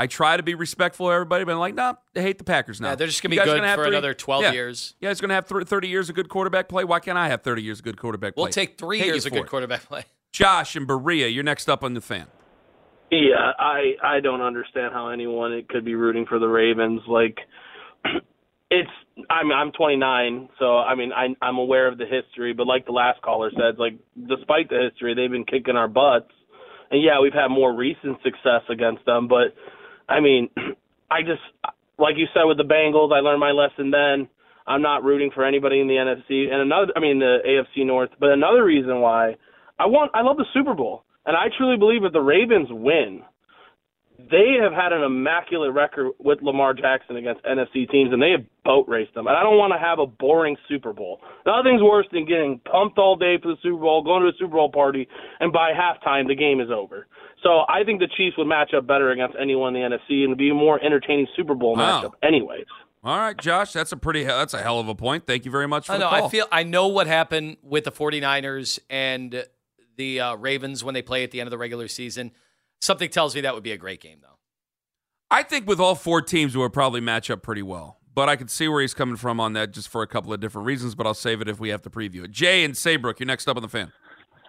I 0.00 0.06
try 0.06 0.36
to 0.36 0.42
be 0.44 0.54
respectful 0.54 1.08
of 1.08 1.12
everybody, 1.14 1.44
but 1.44 1.52
I'm 1.52 1.58
like, 1.58 1.74
nah, 1.74 1.94
they 2.14 2.22
hate 2.22 2.38
the 2.38 2.44
Packers 2.44 2.80
now. 2.80 2.90
Yeah, 2.90 2.94
they're 2.94 3.06
just 3.08 3.20
gonna 3.22 3.34
You 3.34 3.40
be 3.40 3.46
guys 3.46 3.54
good 3.56 3.64
have 3.64 3.76
for 3.76 3.84
three- 3.84 3.88
another 3.94 4.14
12 4.14 4.42
yeah. 4.44 4.52
years. 4.52 4.94
Yeah, 5.00 5.10
it's 5.10 5.20
gonna 5.20 5.34
have 5.34 5.46
30 5.46 5.88
years 5.88 6.08
of 6.08 6.14
good 6.14 6.28
quarterback 6.28 6.68
play. 6.68 6.84
Why 6.84 7.00
can't 7.00 7.18
I 7.18 7.28
have 7.28 7.42
30 7.42 7.62
years 7.62 7.80
of 7.80 7.84
good 7.84 7.98
quarterback 7.98 8.34
play? 8.36 8.44
We'll 8.44 8.52
take 8.52 8.78
three 8.78 8.98
Hate 8.98 9.06
you 9.06 9.12
years 9.14 9.26
of 9.26 9.32
good 9.32 9.42
it. 9.44 9.48
quarterback 9.48 9.82
play. 9.82 10.04
Josh 10.32 10.76
and 10.76 10.86
Berea, 10.86 11.26
you're 11.28 11.42
next 11.42 11.68
up 11.68 11.82
on 11.82 11.94
the 11.94 12.00
fan. 12.00 12.26
Yeah, 13.10 13.52
I 13.58 13.94
I 14.04 14.20
don't 14.20 14.42
understand 14.42 14.92
how 14.92 15.08
anyone 15.08 15.52
it 15.52 15.68
could 15.68 15.84
be 15.84 15.94
rooting 15.94 16.26
for 16.26 16.38
the 16.38 16.46
Ravens. 16.46 17.00
Like, 17.08 17.38
it's 18.70 18.90
I'm 19.30 19.50
I'm 19.50 19.72
29, 19.72 20.48
so 20.58 20.76
I 20.78 20.94
mean 20.94 21.10
I 21.12 21.28
I'm 21.42 21.56
aware 21.58 21.88
of 21.88 21.98
the 21.98 22.04
history, 22.06 22.52
but 22.52 22.66
like 22.66 22.86
the 22.86 22.92
last 22.92 23.20
caller 23.22 23.50
said, 23.56 23.78
like 23.78 23.94
despite 24.28 24.68
the 24.68 24.88
history, 24.90 25.14
they've 25.14 25.30
been 25.30 25.44
kicking 25.46 25.74
our 25.76 25.88
butts, 25.88 26.30
and 26.90 27.02
yeah, 27.02 27.18
we've 27.20 27.32
had 27.32 27.48
more 27.48 27.74
recent 27.74 28.18
success 28.22 28.62
against 28.70 29.04
them. 29.06 29.26
But 29.26 29.54
I 30.08 30.20
mean, 30.20 30.48
I 31.10 31.22
just 31.22 31.42
like 31.98 32.14
you 32.16 32.26
said 32.34 32.44
with 32.44 32.58
the 32.58 32.64
Bengals, 32.64 33.12
I 33.12 33.20
learned 33.20 33.40
my 33.40 33.52
lesson 33.52 33.90
then. 33.90 34.28
I'm 34.66 34.82
not 34.82 35.02
rooting 35.02 35.30
for 35.34 35.44
anybody 35.44 35.80
in 35.80 35.88
the 35.88 35.94
NFC 35.94 36.52
and 36.52 36.60
another 36.60 36.92
I 36.96 37.00
mean 37.00 37.18
the 37.18 37.38
AFC 37.46 37.86
North, 37.86 38.10
but 38.20 38.30
another 38.30 38.64
reason 38.64 39.00
why 39.00 39.36
I 39.78 39.86
want 39.86 40.10
I 40.14 40.22
love 40.22 40.36
the 40.36 40.46
Super 40.52 40.74
Bowl. 40.74 41.04
And 41.26 41.36
I 41.36 41.46
truly 41.56 41.76
believe 41.76 42.04
if 42.04 42.12
the 42.12 42.20
Ravens 42.20 42.68
win, 42.70 43.22
they 44.18 44.56
have 44.60 44.72
had 44.72 44.92
an 44.92 45.02
immaculate 45.02 45.72
record 45.72 46.10
with 46.18 46.42
Lamar 46.42 46.74
Jackson 46.74 47.16
against 47.16 47.42
NFC 47.44 47.88
teams, 47.90 48.12
and 48.12 48.20
they 48.20 48.32
have 48.32 48.44
boat 48.64 48.86
raced 48.88 49.14
them. 49.14 49.26
And 49.28 49.36
I 49.36 49.42
don't 49.42 49.56
want 49.58 49.72
to 49.72 49.78
have 49.78 49.98
a 50.00 50.06
boring 50.06 50.56
Super 50.68 50.92
Bowl. 50.92 51.20
Nothing's 51.46 51.82
worse 51.82 52.06
than 52.12 52.24
getting 52.26 52.60
pumped 52.70 52.98
all 52.98 53.14
day 53.16 53.36
for 53.40 53.48
the 53.48 53.56
Super 53.62 53.78
Bowl, 53.78 54.02
going 54.02 54.22
to 54.22 54.28
a 54.28 54.32
Super 54.38 54.54
Bowl 54.56 54.70
party, 54.72 55.06
and 55.40 55.52
by 55.52 55.70
halftime 55.72 56.26
the 56.26 56.34
game 56.34 56.60
is 56.60 56.68
over. 56.70 57.06
So 57.44 57.60
I 57.68 57.84
think 57.84 58.00
the 58.00 58.08
Chiefs 58.16 58.36
would 58.36 58.48
match 58.48 58.74
up 58.76 58.86
better 58.86 59.10
against 59.12 59.36
anyone 59.40 59.76
in 59.76 59.88
the 59.90 59.96
NFC 59.96 60.24
and 60.24 60.36
be 60.36 60.50
a 60.50 60.54
more 60.54 60.82
entertaining 60.84 61.28
Super 61.36 61.54
Bowl 61.54 61.76
Wow. 61.76 62.02
matchup, 62.02 62.12
anyways. 62.26 62.66
All 63.04 63.16
right, 63.16 63.36
Josh, 63.36 63.72
that's 63.72 63.92
a 63.92 63.96
pretty 63.96 64.24
that's 64.24 64.54
a 64.54 64.58
hell 64.60 64.80
of 64.80 64.88
a 64.88 64.94
point. 64.96 65.24
Thank 65.24 65.44
you 65.44 65.52
very 65.52 65.68
much 65.68 65.86
for 65.86 65.92
I 65.92 65.98
the 65.98 66.04
call. 66.08 66.26
I 66.26 66.28
feel 66.28 66.46
I 66.50 66.64
know 66.64 66.88
what 66.88 67.06
happened 67.06 67.58
with 67.62 67.84
the 67.84 67.92
49ers 67.92 68.80
and 68.90 69.44
the 69.96 70.20
uh, 70.20 70.34
Ravens 70.34 70.82
when 70.82 70.94
they 70.94 71.02
play 71.02 71.22
at 71.22 71.30
the 71.30 71.40
end 71.40 71.46
of 71.46 71.52
the 71.52 71.58
regular 71.58 71.86
season. 71.86 72.32
Something 72.80 73.10
tells 73.10 73.34
me 73.34 73.40
that 73.42 73.54
would 73.54 73.62
be 73.62 73.72
a 73.72 73.76
great 73.76 74.00
game, 74.00 74.18
though. 74.22 74.38
I 75.30 75.42
think 75.42 75.66
with 75.66 75.80
all 75.80 75.94
four 75.94 76.22
teams, 76.22 76.54
it 76.54 76.58
would 76.58 76.72
probably 76.72 77.00
match 77.00 77.30
up 77.30 77.42
pretty 77.42 77.62
well. 77.62 77.98
But 78.14 78.28
I 78.28 78.36
can 78.36 78.48
see 78.48 78.66
where 78.66 78.80
he's 78.80 78.94
coming 78.94 79.16
from 79.16 79.38
on 79.40 79.52
that 79.52 79.72
just 79.72 79.88
for 79.88 80.02
a 80.02 80.06
couple 80.06 80.32
of 80.32 80.40
different 80.40 80.66
reasons, 80.66 80.94
but 80.94 81.06
I'll 81.06 81.14
save 81.14 81.40
it 81.40 81.48
if 81.48 81.60
we 81.60 81.68
have 81.68 81.82
to 81.82 81.90
preview 81.90 82.24
it. 82.24 82.30
Jay 82.30 82.64
and 82.64 82.74
Saybrook, 82.76 83.20
you're 83.20 83.26
next 83.26 83.46
up 83.48 83.56
on 83.56 83.62
the 83.62 83.68
fan. 83.68 83.92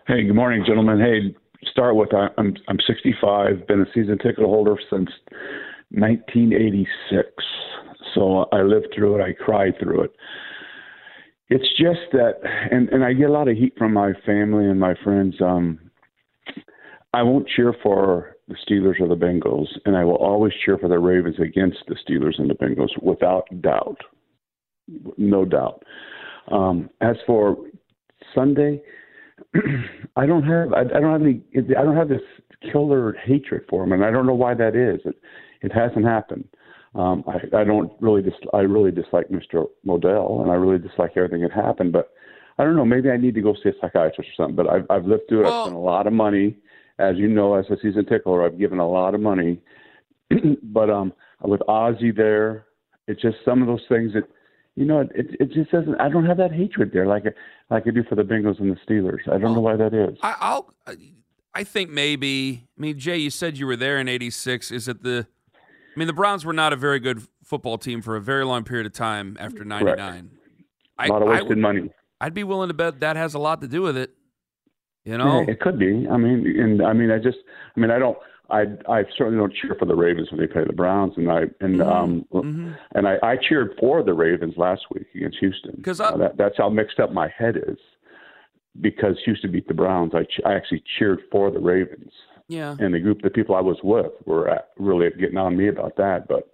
Hey, 0.07 0.23
good 0.23 0.35
morning, 0.35 0.63
gentlemen. 0.65 0.99
Hey, 0.99 1.35
start 1.69 1.95
with 1.95 2.13
I- 2.13 2.29
I'm 2.37 2.55
I'm 2.67 2.79
65, 2.87 3.67
been 3.67 3.81
a 3.81 3.85
season 3.93 4.17
ticket 4.17 4.39
holder 4.43 4.75
since 4.89 5.09
1986. 5.91 7.27
So 8.15 8.45
I 8.51 8.61
lived 8.63 8.87
through 8.95 9.19
it. 9.19 9.23
I 9.23 9.33
cried 9.33 9.73
through 9.79 10.03
it. 10.05 10.11
It's 11.49 11.67
just 11.77 12.11
that, 12.13 12.35
and 12.71 12.89
and 12.89 13.03
I 13.03 13.13
get 13.13 13.29
a 13.29 13.33
lot 13.33 13.47
of 13.47 13.57
heat 13.57 13.73
from 13.77 13.93
my 13.93 14.13
family 14.25 14.65
and 14.65 14.79
my 14.79 14.95
friends. 15.03 15.35
Um, 15.41 15.79
I 17.13 17.23
won't 17.23 17.47
cheer 17.47 17.73
for 17.81 18.35
the 18.47 18.55
Steelers 18.67 18.99
or 18.99 19.07
the 19.07 19.15
Bengals, 19.15 19.67
and 19.85 19.95
I 19.95 20.03
will 20.03 20.15
always 20.15 20.53
cheer 20.63 20.77
for 20.77 20.87
the 20.87 20.99
Ravens 20.99 21.37
against 21.39 21.79
the 21.87 21.95
Steelers 21.95 22.39
and 22.39 22.49
the 22.49 22.55
Bengals, 22.55 22.89
without 23.01 23.45
doubt, 23.61 23.97
no 25.17 25.45
doubt. 25.45 25.83
Um, 26.51 26.89
as 27.01 27.15
for 27.25 27.57
Sunday, 28.33 28.81
I 30.15 30.25
don't 30.25 30.43
have 30.43 30.73
I, 30.73 30.81
I 30.81 30.99
don't 30.99 31.11
have 31.11 31.21
any 31.21 31.41
I 31.77 31.83
don't 31.83 31.95
have 31.95 32.09
this 32.09 32.21
killer 32.71 33.13
hatred 33.23 33.63
for 33.69 33.83
him, 33.83 33.93
and 33.93 34.03
I 34.03 34.11
don't 34.11 34.25
know 34.25 34.33
why 34.33 34.53
that 34.55 34.75
is. 34.75 34.99
It 35.05 35.15
it 35.61 35.71
hasn't 35.71 36.05
happened. 36.05 36.45
Um, 36.95 37.23
I 37.27 37.57
I 37.57 37.63
don't 37.63 37.91
really 38.01 38.21
dis 38.21 38.33
I 38.53 38.59
really 38.59 38.91
dislike 38.91 39.29
Mr. 39.29 39.65
Modell, 39.85 40.41
and 40.41 40.51
I 40.51 40.55
really 40.55 40.79
dislike 40.79 41.11
everything 41.15 41.41
that 41.41 41.51
happened. 41.51 41.93
But 41.93 42.11
I 42.57 42.63
don't 42.63 42.75
know. 42.75 42.85
Maybe 42.85 43.09
I 43.09 43.17
need 43.17 43.35
to 43.35 43.41
go 43.41 43.55
see 43.55 43.69
a 43.69 43.73
psychiatrist 43.79 44.29
or 44.31 44.33
something. 44.43 44.55
But 44.55 44.69
I've 44.69 44.85
I've 44.89 45.05
lived 45.05 45.23
through 45.29 45.45
it. 45.45 45.49
I've 45.49 45.65
spent 45.65 45.75
a 45.75 45.79
lot 45.79 46.07
of 46.07 46.13
money, 46.13 46.57
as 46.99 47.17
you 47.17 47.27
know, 47.27 47.55
as 47.55 47.65
a 47.69 47.77
season 47.81 48.05
tickler. 48.05 48.45
I've 48.45 48.59
given 48.59 48.79
a 48.79 48.87
lot 48.87 49.15
of 49.15 49.21
money. 49.21 49.59
but 50.63 50.89
um, 50.89 51.13
with 51.41 51.61
Ozzie 51.67 52.11
there, 52.11 52.65
it's 53.07 53.21
just 53.21 53.37
some 53.43 53.61
of 53.61 53.67
those 53.67 53.83
things 53.89 54.13
that 54.13 54.23
you 54.75 54.85
know, 54.85 55.01
it 55.01 55.27
it 55.39 55.51
just 55.51 55.71
doesn't. 55.71 55.99
I 55.99 56.09
don't 56.09 56.25
have 56.25 56.37
that 56.37 56.53
hatred 56.53 56.91
there 56.93 57.05
like 57.05 57.25
I- 57.25 57.73
like 57.73 57.85
I 57.85 57.91
do 57.91 58.03
for 58.03 58.15
the 58.15 58.23
Bengals 58.23 58.59
and 58.59 58.71
the 58.71 58.77
Steelers. 58.87 59.27
I 59.31 59.37
don't 59.37 59.53
know 59.53 59.59
why 59.59 59.75
that 59.75 59.93
is. 59.93 60.17
I, 60.23 60.35
I'll 60.39 60.73
I 61.53 61.63
think 61.63 61.89
maybe. 61.89 62.65
I 62.77 62.81
mean, 62.81 62.97
Jay, 62.97 63.17
you 63.17 63.29
said 63.29 63.57
you 63.57 63.67
were 63.67 63.75
there 63.75 63.99
in 63.99 64.07
'86. 64.07 64.71
Is 64.71 64.87
it 64.87 65.03
the? 65.03 65.27
I 65.55 65.99
mean, 65.99 66.07
the 66.07 66.13
Browns 66.13 66.45
were 66.45 66.53
not 66.53 66.71
a 66.71 66.75
very 66.77 66.99
good 66.99 67.23
football 67.43 67.77
team 67.77 68.01
for 68.01 68.15
a 68.15 68.21
very 68.21 68.45
long 68.45 68.63
period 68.63 68.85
of 68.85 68.93
time 68.93 69.35
after 69.39 69.65
'99. 69.65 70.31
A 70.97 71.07
lot 71.07 71.21
of 71.21 71.27
wasted 71.27 71.49
would, 71.49 71.57
money. 71.57 71.91
I'd 72.21 72.33
be 72.33 72.43
willing 72.43 72.69
to 72.69 72.73
bet 72.73 73.01
that 73.01 73.15
has 73.17 73.33
a 73.33 73.39
lot 73.39 73.61
to 73.61 73.67
do 73.67 73.81
with 73.81 73.97
it. 73.97 74.11
You 75.05 75.17
know, 75.17 75.41
Yeah, 75.41 75.51
it 75.53 75.59
could 75.61 75.79
be. 75.79 76.07
I 76.09 76.17
mean, 76.17 76.45
and 76.59 76.81
I 76.81 76.93
mean, 76.93 77.09
I 77.11 77.17
just, 77.17 77.37
I 77.75 77.79
mean, 77.79 77.89
I 77.91 77.99
don't, 77.99 78.17
I, 78.49 78.61
I 78.91 79.03
certainly 79.17 79.37
don't 79.37 79.53
cheer 79.53 79.75
for 79.77 79.85
the 79.85 79.95
Ravens 79.95 80.29
when 80.31 80.39
they 80.39 80.47
play 80.47 80.63
the 80.65 80.73
Browns, 80.73 81.13
and 81.17 81.31
I, 81.31 81.43
and 81.61 81.81
um, 81.81 82.25
and 82.95 83.07
I, 83.07 83.17
I 83.23 83.37
cheered 83.37 83.75
for 83.79 84.03
the 84.03 84.13
Ravens 84.13 84.55
last 84.57 84.81
week 84.93 85.05
against 85.15 85.37
Houston. 85.39 85.81
'Cause 85.83 85.99
I- 86.01 86.09
Uh, 86.09 86.17
that, 86.17 86.37
that's 86.37 86.57
how 86.57 86.69
mixed 86.69 86.99
up 86.99 87.11
my 87.13 87.27
head 87.37 87.57
is. 87.57 87.77
Because 88.81 89.17
Houston 89.25 89.51
beat 89.51 89.67
the 89.67 89.73
Browns, 89.73 90.13
I, 90.15 90.23
ch- 90.23 90.41
I 90.45 90.53
actually 90.53 90.83
cheered 90.97 91.19
for 91.31 91.49
the 91.51 91.59
Ravens, 91.59 92.11
yeah. 92.47 92.75
and 92.79 92.93
the 92.93 92.99
group, 92.99 93.21
the 93.21 93.29
people 93.29 93.55
I 93.55 93.61
was 93.61 93.77
with, 93.83 94.11
were 94.25 94.47
at, 94.49 94.69
really 94.77 95.09
getting 95.19 95.37
on 95.37 95.57
me 95.57 95.67
about 95.67 95.95
that. 95.97 96.27
But 96.27 96.49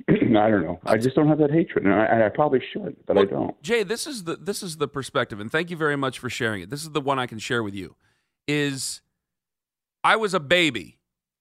I 0.08 0.50
don't 0.50 0.62
know. 0.62 0.80
I 0.84 0.96
just 0.96 1.16
don't 1.16 1.28
have 1.28 1.38
that 1.38 1.50
hatred, 1.50 1.84
and 1.84 1.94
I, 1.94 2.04
and 2.04 2.22
I 2.22 2.28
probably 2.28 2.62
should, 2.72 2.96
but 3.06 3.18
I 3.18 3.24
don't. 3.24 3.60
Jay, 3.62 3.82
this 3.82 4.06
is 4.06 4.24
the 4.24 4.36
this 4.36 4.62
is 4.62 4.76
the 4.76 4.88
perspective, 4.88 5.40
and 5.40 5.50
thank 5.50 5.70
you 5.70 5.76
very 5.76 5.96
much 5.96 6.18
for 6.18 6.28
sharing 6.28 6.62
it. 6.62 6.70
This 6.70 6.82
is 6.82 6.90
the 6.90 7.00
one 7.00 7.18
I 7.18 7.26
can 7.26 7.38
share 7.38 7.62
with 7.62 7.74
you. 7.74 7.96
Is 8.46 9.00
I 10.02 10.16
was 10.16 10.34
a 10.34 10.40
baby 10.40 10.98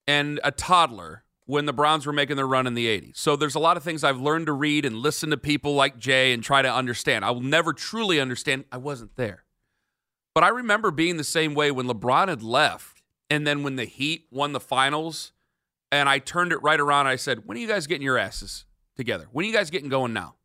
and 0.08 0.40
a 0.44 0.52
toddler 0.52 1.24
when 1.46 1.66
the 1.66 1.74
Browns 1.74 2.06
were 2.06 2.14
making 2.14 2.38
their 2.38 2.48
run 2.48 2.68
in 2.68 2.74
the 2.74 2.88
80s. 2.88 3.18
So 3.18 3.36
there's 3.36 3.56
a 3.56 3.60
lot 3.60 3.76
of 3.76 3.84
things 3.84 4.04
I've 4.04 4.22
learned 4.22 4.46
to 4.46 4.54
read 4.54 4.86
and 4.86 4.96
listen 4.96 5.30
to 5.32 5.38
people 5.38 5.76
like 5.76 5.98
Jay 5.98 6.32
and 6.32 6.42
try 6.42 6.62
to 6.62 6.74
understand. 6.74 7.26
I 7.26 7.32
will 7.32 7.42
never 7.42 7.74
truly 7.74 8.20
understand. 8.20 8.64
I 8.72 8.78
wasn't 8.78 9.18
there. 9.18 9.44
But 10.34 10.44
I 10.44 10.50
remember 10.50 10.90
being 10.92 11.18
the 11.18 11.24
same 11.24 11.54
way 11.54 11.70
when 11.72 11.88
LeBron 11.88 12.30
had 12.30 12.42
left 12.42 13.02
and 13.30 13.46
then 13.46 13.64
when 13.64 13.76
the 13.76 13.86
Heat 13.86 14.26
won 14.32 14.54
the 14.54 14.60
finals 14.60 15.32
and 15.94 16.10
I 16.10 16.20
turned 16.20 16.52
it 16.52 16.62
right 16.62 16.80
around. 16.80 17.08
I 17.08 17.16
said, 17.16 17.46
"When 17.46 17.58
are 17.58 17.62
you 17.62 17.68
guys 17.68 17.88
getting 17.88 18.04
your 18.04 18.18
asses 18.18 18.66
together? 18.98 19.28
When 19.32 19.46
are 19.46 19.48
you 19.48 19.54
guys 19.54 19.70
getting 19.70 19.90
going 19.90 20.14
now?" 20.14 20.36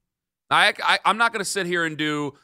I, 0.50 0.72
I 0.82 0.98
I'm 1.04 1.18
not 1.18 1.32
going 1.32 1.40
to 1.40 1.50
sit 1.50 1.66
here 1.66 1.84
and 1.84 1.96
do 1.96 2.34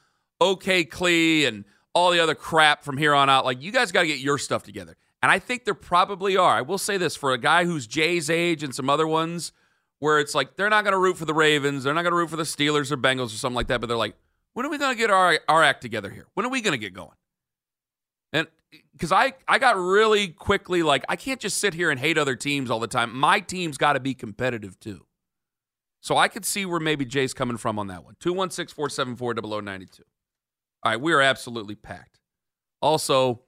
OK 0.40 0.84
Clee 0.84 1.46
and 1.46 1.64
all 1.94 2.10
the 2.10 2.20
other 2.20 2.34
crap 2.34 2.84
from 2.84 2.96
here 2.96 3.14
on 3.14 3.30
out. 3.30 3.44
Like 3.44 3.62
you 3.62 3.72
guys 3.72 3.92
got 3.92 4.02
to 4.02 4.06
get 4.06 4.18
your 4.18 4.38
stuff 4.38 4.62
together. 4.62 4.96
And 5.22 5.30
I 5.30 5.38
think 5.38 5.64
there 5.64 5.74
probably 5.74 6.36
are. 6.36 6.54
I 6.54 6.60
will 6.60 6.76
say 6.76 6.98
this 6.98 7.16
for 7.16 7.32
a 7.32 7.38
guy 7.38 7.64
who's 7.64 7.86
Jay's 7.86 8.28
age 8.28 8.62
and 8.62 8.74
some 8.74 8.90
other 8.90 9.06
ones 9.06 9.52
where 9.98 10.20
it's 10.20 10.34
like 10.34 10.56
they're 10.56 10.68
not 10.68 10.84
going 10.84 10.92
to 10.92 10.98
root 10.98 11.16
for 11.16 11.24
the 11.24 11.32
Ravens, 11.32 11.84
they're 11.84 11.94
not 11.94 12.02
going 12.02 12.12
to 12.12 12.16
root 12.16 12.28
for 12.28 12.36
the 12.36 12.42
Steelers 12.42 12.92
or 12.92 12.98
Bengals 12.98 13.26
or 13.26 13.38
something 13.38 13.56
like 13.56 13.68
that, 13.68 13.80
but 13.80 13.86
they're 13.86 13.96
like, 13.96 14.16
when 14.52 14.66
are 14.66 14.68
we 14.68 14.76
going 14.76 14.92
to 14.92 14.98
get 14.98 15.10
our 15.10 15.40
our 15.48 15.62
act 15.62 15.80
together 15.80 16.10
here? 16.10 16.26
When 16.34 16.44
are 16.44 16.50
we 16.50 16.60
going 16.60 16.72
to 16.72 16.78
get 16.78 16.92
going? 16.92 17.16
And 18.34 18.48
because 18.92 19.12
I, 19.12 19.32
I 19.48 19.58
got 19.58 19.76
really 19.78 20.28
quickly 20.28 20.82
like, 20.82 21.04
I 21.08 21.16
can't 21.16 21.40
just 21.40 21.58
sit 21.58 21.72
here 21.72 21.90
and 21.90 21.98
hate 21.98 22.18
other 22.18 22.36
teams 22.36 22.70
all 22.70 22.80
the 22.80 22.88
time. 22.88 23.16
My 23.16 23.40
team's 23.40 23.78
got 23.78 23.94
to 23.94 24.00
be 24.00 24.12
competitive 24.12 24.78
too. 24.78 25.06
So 26.00 26.18
I 26.18 26.28
could 26.28 26.44
see 26.44 26.66
where 26.66 26.80
maybe 26.80 27.06
Jay's 27.06 27.32
coming 27.32 27.56
from 27.56 27.78
on 27.78 27.86
that 27.86 28.04
one. 28.04 28.16
216 28.20 28.74
474 28.74 29.34
0092. 29.62 30.02
All 30.82 30.92
right, 30.92 31.00
we 31.00 31.14
are 31.14 31.22
absolutely 31.22 31.76
packed. 31.76 32.18
Also, 32.82 33.40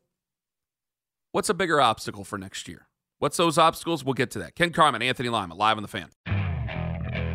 what's 1.33 1.51
a 1.51 1.55
bigger 1.55 1.83
obstacle 1.83 2.25
for 2.25 2.39
next 2.39 2.67
year? 2.67 2.89
What's 3.19 3.37
those 3.37 3.59
obstacles? 3.59 4.05
We'll 4.05 4.15
get 4.15 4.31
to 4.31 4.39
that. 4.39 4.55
Ken 4.55 4.73
Carman, 4.73 5.03
Anthony 5.03 5.29
Lima, 5.29 5.55
live 5.55 5.77
on 5.77 5.83
the 5.83 5.89
fan. 5.89 6.09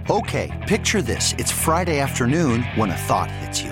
Okay, 0.10 0.66
picture 0.68 1.02
this. 1.04 1.36
It's 1.38 1.52
Friday 1.52 2.00
afternoon 2.00 2.64
when 2.76 2.90
a 2.90 2.98
thought 2.98 3.30
hits 3.30 3.62
you. 3.62 3.72